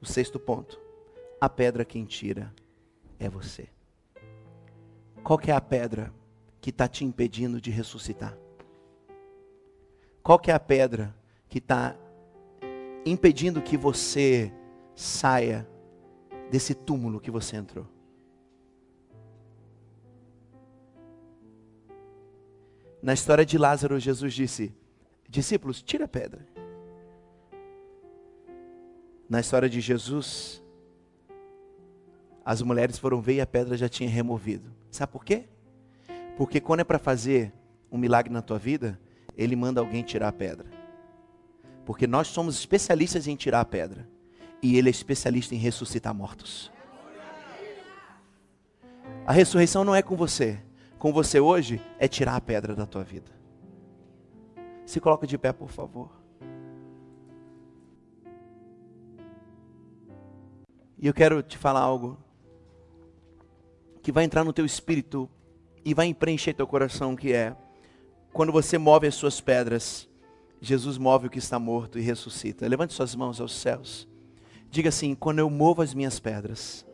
o 0.00 0.06
sexto 0.06 0.38
ponto. 0.38 0.80
A 1.40 1.48
pedra 1.48 1.84
quem 1.84 2.04
tira 2.04 2.54
é 3.18 3.28
você. 3.28 3.68
Qual 5.24 5.36
que 5.36 5.50
é 5.50 5.54
a 5.54 5.60
pedra 5.60 6.14
que 6.60 6.70
está 6.70 6.86
te 6.86 7.04
impedindo 7.04 7.60
de 7.60 7.72
ressuscitar? 7.72 8.38
Qual 10.22 10.38
que 10.38 10.50
é 10.50 10.54
a 10.54 10.60
pedra 10.60 11.14
que 11.48 11.58
está 11.58 11.96
impedindo 13.04 13.60
que 13.60 13.76
você 13.76 14.52
saia 14.94 15.68
desse 16.50 16.74
túmulo 16.74 17.20
que 17.20 17.30
você 17.30 17.56
entrou? 17.56 17.86
Na 23.02 23.12
história 23.12 23.44
de 23.44 23.58
Lázaro, 23.58 23.98
Jesus 23.98 24.32
disse: 24.32 24.72
Discípulos, 25.28 25.82
tira 25.82 26.04
a 26.04 26.08
pedra. 26.08 26.46
Na 29.28 29.40
história 29.40 29.68
de 29.68 29.80
Jesus, 29.80 30.62
as 32.44 32.62
mulheres 32.62 32.96
foram 32.96 33.20
ver 33.20 33.34
e 33.34 33.40
a 33.40 33.46
pedra 33.46 33.76
já 33.76 33.88
tinha 33.88 34.08
removido. 34.08 34.70
Sabe 34.88 35.10
por 35.10 35.24
quê? 35.24 35.48
Porque 36.36 36.60
quando 36.60 36.80
é 36.80 36.84
para 36.84 36.98
fazer 36.98 37.52
um 37.90 37.98
milagre 37.98 38.32
na 38.32 38.40
tua 38.40 38.58
vida, 38.58 39.00
ele 39.36 39.56
manda 39.56 39.80
alguém 39.80 40.02
tirar 40.02 40.28
a 40.28 40.32
pedra. 40.32 40.66
Porque 41.84 42.06
nós 42.06 42.28
somos 42.28 42.56
especialistas 42.58 43.26
em 43.26 43.36
tirar 43.36 43.60
a 43.60 43.64
pedra. 43.64 44.08
E 44.62 44.76
ele 44.76 44.88
é 44.88 44.90
especialista 44.90 45.54
em 45.54 45.58
ressuscitar 45.58 46.14
mortos. 46.14 46.70
A 49.26 49.32
ressurreição 49.32 49.84
não 49.84 49.94
é 49.94 50.02
com 50.02 50.16
você 50.16 50.60
com 51.02 51.12
você 51.12 51.40
hoje 51.40 51.82
é 51.98 52.06
tirar 52.06 52.36
a 52.36 52.40
pedra 52.40 52.76
da 52.76 52.86
tua 52.86 53.02
vida. 53.02 53.28
Se 54.86 55.00
coloca 55.00 55.26
de 55.26 55.36
pé, 55.36 55.52
por 55.52 55.68
favor. 55.68 56.08
E 60.96 61.04
eu 61.08 61.12
quero 61.12 61.42
te 61.42 61.58
falar 61.58 61.80
algo 61.80 62.16
que 64.00 64.12
vai 64.12 64.22
entrar 64.22 64.44
no 64.44 64.52
teu 64.52 64.64
espírito 64.64 65.28
e 65.84 65.92
vai 65.92 66.14
preencher 66.14 66.54
teu 66.54 66.68
coração, 66.68 67.16
que 67.16 67.32
é 67.32 67.56
quando 68.32 68.52
você 68.52 68.78
move 68.78 69.06
as 69.06 69.14
suas 69.14 69.40
pedras, 69.40 70.08
Jesus 70.60 70.96
move 70.98 71.26
o 71.26 71.30
que 71.30 71.38
está 71.38 71.58
morto 71.58 71.98
e 71.98 72.02
ressuscita. 72.02 72.68
Levante 72.68 72.94
suas 72.94 73.14
mãos 73.14 73.40
aos 73.40 73.54
céus. 73.54 74.08
Diga 74.70 74.88
assim: 74.88 75.14
quando 75.14 75.40
eu 75.40 75.50
movo 75.50 75.82
as 75.82 75.92
minhas 75.92 76.18
pedras. 76.18 76.86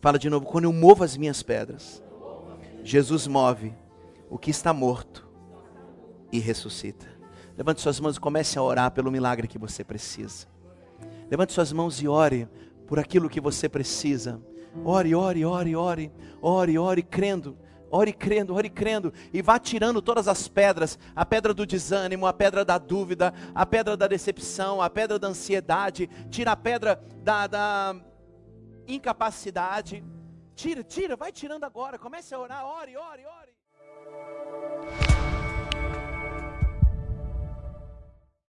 Fala 0.00 0.18
de 0.18 0.30
novo: 0.30 0.46
quando 0.46 0.64
eu 0.64 0.72
movo 0.72 1.04
as 1.04 1.16
minhas 1.16 1.42
pedras 1.42 2.02
Jesus 2.84 3.28
move 3.28 3.72
o 4.28 4.36
que 4.36 4.50
está 4.50 4.72
morto 4.72 5.28
e 6.32 6.38
ressuscita. 6.38 7.06
Levante 7.56 7.80
suas 7.80 8.00
mãos 8.00 8.16
e 8.16 8.20
comece 8.20 8.58
a 8.58 8.62
orar 8.62 8.90
pelo 8.90 9.10
milagre 9.10 9.46
que 9.46 9.58
você 9.58 9.84
precisa. 9.84 10.46
Levante 11.30 11.52
suas 11.52 11.72
mãos 11.72 12.02
e 12.02 12.08
ore 12.08 12.48
por 12.86 12.98
aquilo 12.98 13.28
que 13.28 13.40
você 13.40 13.68
precisa. 13.68 14.40
Ore, 14.84 15.14
ore, 15.14 15.44
ore, 15.44 15.76
ore, 15.76 16.12
ore, 16.40 16.78
ore, 16.78 17.02
crendo. 17.02 17.56
Ore 17.94 18.10
crendo, 18.10 18.54
ore 18.54 18.70
crendo, 18.70 19.12
e 19.34 19.42
vá 19.42 19.58
tirando 19.58 20.00
todas 20.00 20.26
as 20.26 20.48
pedras: 20.48 20.98
a 21.14 21.26
pedra 21.26 21.52
do 21.52 21.66
desânimo, 21.66 22.26
a 22.26 22.32
pedra 22.32 22.64
da 22.64 22.78
dúvida, 22.78 23.34
a 23.54 23.66
pedra 23.66 23.98
da 23.98 24.08
decepção, 24.08 24.80
a 24.80 24.88
pedra 24.88 25.18
da 25.18 25.28
ansiedade, 25.28 26.08
tira 26.30 26.52
a 26.52 26.56
pedra 26.56 26.98
da, 27.22 27.46
da 27.46 27.94
incapacidade. 28.88 30.02
Tira, 30.54 30.82
tira, 30.82 31.16
vai 31.16 31.30
tirando 31.30 31.64
agora. 31.64 31.98
Comece 31.98 32.34
a 32.34 32.38
orar, 32.38 32.64
ore, 32.64 32.96
ore, 32.96 33.26
ore. 33.26 33.52